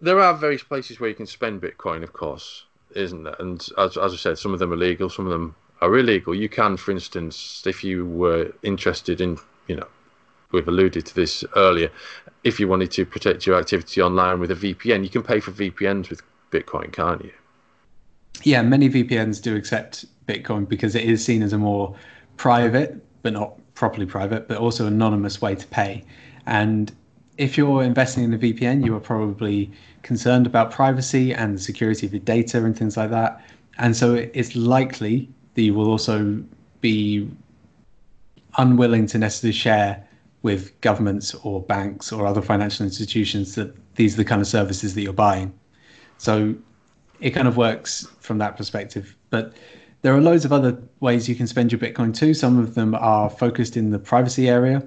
there 0.00 0.20
are 0.20 0.34
various 0.34 0.62
places 0.62 1.00
where 1.00 1.10
you 1.10 1.16
can 1.16 1.26
spend 1.26 1.60
Bitcoin, 1.60 2.04
of 2.04 2.12
course, 2.12 2.62
isn't 2.94 3.24
there? 3.24 3.34
And 3.40 3.60
as, 3.76 3.96
as 3.96 4.12
I 4.12 4.16
said, 4.16 4.38
some 4.38 4.52
of 4.52 4.60
them 4.60 4.72
are 4.72 4.76
legal, 4.76 5.10
some 5.10 5.26
of 5.26 5.32
them 5.32 5.56
are 5.80 5.98
illegal. 5.98 6.32
You 6.32 6.48
can, 6.48 6.76
for 6.76 6.92
instance, 6.92 7.64
if 7.66 7.82
you 7.82 8.06
were 8.06 8.52
interested 8.62 9.20
in, 9.20 9.36
you 9.66 9.74
know, 9.74 9.88
we've 10.52 10.68
alluded 10.68 11.06
to 11.06 11.14
this 11.16 11.44
earlier, 11.56 11.90
if 12.44 12.60
you 12.60 12.68
wanted 12.68 12.92
to 12.92 13.04
protect 13.04 13.48
your 13.48 13.58
activity 13.58 14.00
online 14.00 14.38
with 14.38 14.52
a 14.52 14.54
VPN, 14.54 15.02
you 15.02 15.10
can 15.10 15.24
pay 15.24 15.40
for 15.40 15.50
VPNs 15.50 16.08
with 16.08 16.22
Bitcoin, 16.52 16.92
can't 16.92 17.24
you? 17.24 17.32
Yeah, 18.44 18.62
many 18.62 18.88
VPNs 18.88 19.42
do 19.42 19.56
accept 19.56 20.04
Bitcoin 20.26 20.68
because 20.68 20.94
it 20.94 21.04
is 21.04 21.24
seen 21.24 21.42
as 21.42 21.52
a 21.52 21.58
more 21.58 21.94
private, 22.36 23.04
but 23.22 23.32
not 23.32 23.58
properly 23.74 24.06
private, 24.06 24.48
but 24.48 24.58
also 24.58 24.86
anonymous 24.86 25.40
way 25.40 25.54
to 25.54 25.66
pay. 25.66 26.04
And 26.46 26.92
if 27.38 27.58
you're 27.58 27.82
investing 27.82 28.24
in 28.24 28.34
a 28.34 28.38
VPN, 28.38 28.84
you 28.84 28.94
are 28.94 29.00
probably 29.00 29.70
concerned 30.02 30.46
about 30.46 30.70
privacy 30.70 31.34
and 31.34 31.56
the 31.56 31.60
security 31.60 32.06
of 32.06 32.12
your 32.12 32.20
data 32.20 32.64
and 32.64 32.76
things 32.76 32.96
like 32.96 33.10
that. 33.10 33.44
And 33.78 33.96
so 33.96 34.14
it's 34.14 34.54
likely 34.54 35.28
that 35.54 35.62
you 35.62 35.74
will 35.74 35.90
also 35.90 36.42
be 36.80 37.28
unwilling 38.56 39.06
to 39.06 39.18
necessarily 39.18 39.52
share 39.52 40.06
with 40.42 40.78
governments 40.82 41.34
or 41.42 41.62
banks 41.62 42.12
or 42.12 42.26
other 42.26 42.42
financial 42.42 42.84
institutions 42.84 43.54
that 43.54 43.74
these 43.96 44.14
are 44.14 44.18
the 44.18 44.24
kind 44.24 44.40
of 44.40 44.46
services 44.46 44.94
that 44.94 45.02
you're 45.02 45.12
buying. 45.12 45.52
So 46.18 46.54
it 47.20 47.30
kind 47.30 47.48
of 47.48 47.56
works 47.56 48.06
from 48.20 48.38
that 48.38 48.56
perspective. 48.56 49.16
But 49.30 49.54
there 50.04 50.14
are 50.14 50.20
loads 50.20 50.44
of 50.44 50.52
other 50.52 50.76
ways 51.00 51.30
you 51.30 51.34
can 51.34 51.46
spend 51.46 51.72
your 51.72 51.78
Bitcoin 51.78 52.14
too. 52.14 52.34
Some 52.34 52.58
of 52.58 52.74
them 52.74 52.94
are 52.94 53.30
focused 53.30 53.74
in 53.74 53.88
the 53.88 53.98
privacy 53.98 54.50
area. 54.50 54.86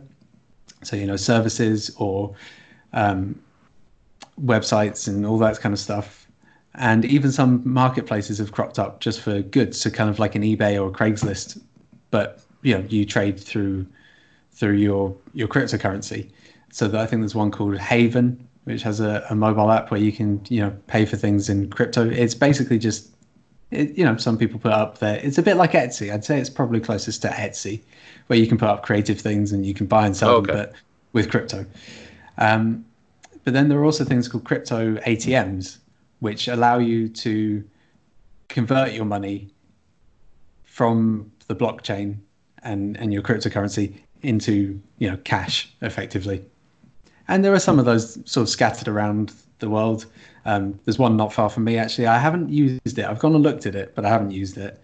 So, 0.83 0.95
you 0.95 1.07
know, 1.07 1.15
services 1.15 1.89
or 1.97 2.35
um, 2.93 3.41
websites 4.39 5.07
and 5.07 5.25
all 5.25 5.39
that 5.39 5.59
kind 5.59 5.73
of 5.73 5.79
stuff. 5.79 6.27
And 6.75 7.03
even 7.03 7.31
some 7.31 7.63
marketplaces 7.65 8.37
have 8.37 8.51
cropped 8.51 8.77
up 8.77 8.99
just 8.99 9.19
for 9.19 9.41
goods, 9.41 9.81
so 9.81 9.89
kind 9.89 10.07
of 10.07 10.19
like 10.19 10.35
an 10.35 10.43
eBay 10.43 10.79
or 10.79 10.91
Craigslist, 10.91 11.59
but 12.11 12.41
you 12.61 12.77
know, 12.77 12.85
you 12.87 13.03
trade 13.03 13.39
through 13.39 13.87
through 14.51 14.73
your 14.73 15.15
your 15.33 15.47
cryptocurrency. 15.47 16.29
So 16.71 16.87
that 16.89 17.01
I 17.01 17.07
think 17.07 17.23
there's 17.23 17.33
one 17.33 17.49
called 17.49 17.75
Haven, 17.79 18.47
which 18.65 18.83
has 18.83 18.99
a, 18.99 19.25
a 19.31 19.35
mobile 19.35 19.71
app 19.71 19.89
where 19.89 19.99
you 19.99 20.11
can 20.11 20.39
you 20.47 20.61
know 20.61 20.77
pay 20.85 21.05
for 21.05 21.17
things 21.17 21.49
in 21.49 21.71
crypto. 21.71 22.07
It's 22.07 22.35
basically 22.35 22.77
just 22.77 23.16
it, 23.71 23.97
you 23.97 24.05
know, 24.05 24.17
some 24.17 24.37
people 24.37 24.59
put 24.59 24.71
up 24.71 24.99
there. 24.99 25.19
It's 25.21 25.37
a 25.37 25.43
bit 25.43 25.57
like 25.57 25.71
Etsy. 25.71 26.13
I'd 26.13 26.23
say 26.23 26.39
it's 26.39 26.49
probably 26.49 26.79
closest 26.79 27.21
to 27.23 27.29
Etsy, 27.29 27.81
where 28.27 28.39
you 28.39 28.47
can 28.47 28.57
put 28.57 28.69
up 28.69 28.83
creative 28.83 29.19
things 29.19 29.51
and 29.51 29.65
you 29.65 29.73
can 29.73 29.85
buy 29.87 30.05
and 30.05 30.15
sell 30.15 30.35
okay. 30.35 30.53
them, 30.53 30.65
but 30.65 30.73
with 31.13 31.29
crypto. 31.29 31.65
Um, 32.37 32.85
but 33.43 33.53
then 33.53 33.69
there 33.69 33.79
are 33.79 33.85
also 33.85 34.03
things 34.03 34.27
called 34.27 34.43
crypto 34.43 34.95
ATMs, 34.97 35.77
which 36.19 36.47
allow 36.47 36.77
you 36.77 37.09
to 37.09 37.63
convert 38.47 38.93
your 38.93 39.05
money 39.05 39.49
from 40.63 41.31
the 41.47 41.55
blockchain 41.55 42.17
and, 42.63 42.97
and 42.97 43.13
your 43.13 43.21
cryptocurrency 43.21 43.93
into 44.21 44.79
you 44.97 45.09
know 45.09 45.17
cash 45.17 45.71
effectively. 45.81 46.43
And 47.27 47.43
there 47.43 47.53
are 47.53 47.59
some 47.59 47.79
of 47.79 47.85
those 47.85 48.13
sort 48.29 48.43
of 48.43 48.49
scattered 48.49 48.87
around 48.87 49.33
the 49.59 49.69
world. 49.69 50.05
Um, 50.47 50.79
there's 50.85 50.97
one 50.97 51.17
not 51.17 51.33
far 51.33 51.49
from 51.49 51.65
me 51.65 51.77
actually. 51.77 52.07
I 52.07 52.17
haven't 52.17 52.49
used 52.49 52.97
it. 52.97 53.05
I've 53.05 53.19
gone 53.19 53.35
and 53.35 53.43
looked 53.43 53.65
at 53.65 53.75
it, 53.75 53.93
but 53.93 54.05
I 54.05 54.09
haven't 54.09 54.31
used 54.31 54.57
it. 54.57 54.81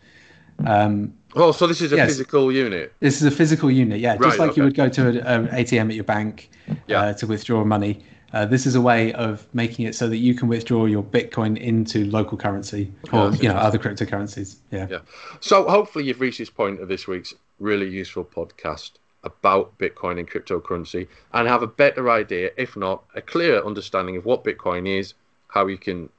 Um, 0.65 1.13
oh, 1.35 1.53
so 1.53 1.65
this 1.65 1.81
is 1.81 1.93
a 1.93 1.95
yes, 1.95 2.09
physical 2.09 2.51
unit. 2.51 2.93
This 2.99 3.21
is 3.21 3.23
a 3.23 3.31
physical 3.31 3.71
unit, 3.71 4.01
yeah. 4.01 4.11
Right, 4.11 4.21
Just 4.23 4.39
like 4.39 4.51
okay. 4.51 4.57
you 4.61 4.65
would 4.65 4.75
go 4.75 4.89
to 4.89 5.07
an 5.25 5.47
ATM 5.47 5.87
at 5.87 5.95
your 5.95 6.03
bank 6.03 6.51
yeah. 6.87 7.01
uh, 7.01 7.13
to 7.13 7.25
withdraw 7.25 7.63
money. 7.63 8.03
Uh, 8.33 8.45
this 8.45 8.65
is 8.65 8.75
a 8.75 8.81
way 8.81 9.13
of 9.13 9.47
making 9.53 9.85
it 9.85 9.95
so 9.95 10.09
that 10.09 10.17
you 10.17 10.35
can 10.35 10.49
withdraw 10.49 10.85
your 10.85 11.03
Bitcoin 11.03 11.57
into 11.57 12.05
local 12.05 12.37
currency 12.37 12.91
or 13.13 13.29
yeah, 13.29 13.41
you 13.41 13.49
know 13.49 13.55
other 13.55 13.77
cryptocurrencies. 13.77 14.57
Yeah. 14.71 14.87
Yeah. 14.89 14.99
So 15.39 15.67
hopefully 15.69 16.05
you've 16.05 16.19
reached 16.19 16.39
this 16.39 16.49
point 16.49 16.81
of 16.81 16.89
this 16.89 17.07
week's 17.07 17.33
really 17.59 17.87
useful 17.87 18.25
podcast 18.25 18.91
about 19.23 19.77
Bitcoin 19.77 20.19
and 20.19 20.29
cryptocurrency 20.29 21.07
and 21.31 21.47
have 21.47 21.63
a 21.63 21.67
better 21.67 22.09
idea, 22.09 22.51
if 22.57 22.75
not 22.75 23.03
a 23.15 23.21
clearer 23.21 23.65
understanding 23.65 24.17
of 24.17 24.25
what 24.25 24.43
Bitcoin 24.43 24.87
is, 24.87 25.13
how 25.53 25.67
you 25.67 25.77
can 25.77 26.09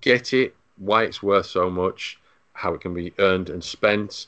get 0.00 0.32
it, 0.32 0.56
why 0.76 1.04
it's 1.04 1.22
worth 1.22 1.46
so 1.46 1.70
much, 1.70 2.18
how 2.52 2.74
it 2.74 2.80
can 2.80 2.92
be 2.92 3.12
earned 3.20 3.48
and 3.48 3.62
spent. 3.62 4.26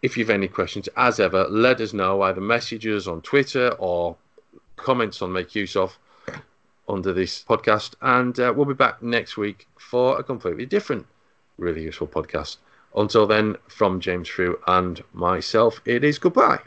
If 0.00 0.16
you've 0.16 0.30
any 0.30 0.46
questions, 0.46 0.88
as 0.96 1.18
ever, 1.18 1.44
let 1.48 1.80
us 1.80 1.92
know 1.92 2.22
either 2.22 2.40
messages 2.40 3.08
on 3.08 3.20
Twitter 3.22 3.70
or 3.80 4.16
comments 4.76 5.22
on 5.22 5.32
Make 5.32 5.56
Use 5.56 5.74
of 5.74 5.98
under 6.88 7.12
this 7.12 7.44
podcast. 7.48 7.94
And 8.00 8.38
uh, 8.38 8.52
we'll 8.54 8.64
be 8.64 8.74
back 8.74 9.02
next 9.02 9.36
week 9.36 9.66
for 9.76 10.20
a 10.20 10.22
completely 10.22 10.64
different, 10.64 11.04
really 11.56 11.82
useful 11.82 12.06
podcast. 12.06 12.58
Until 12.94 13.26
then, 13.26 13.56
from 13.66 13.98
James 13.98 14.28
Frew 14.28 14.60
and 14.68 15.02
myself, 15.12 15.80
it 15.84 16.04
is 16.04 16.20
goodbye. 16.20 16.60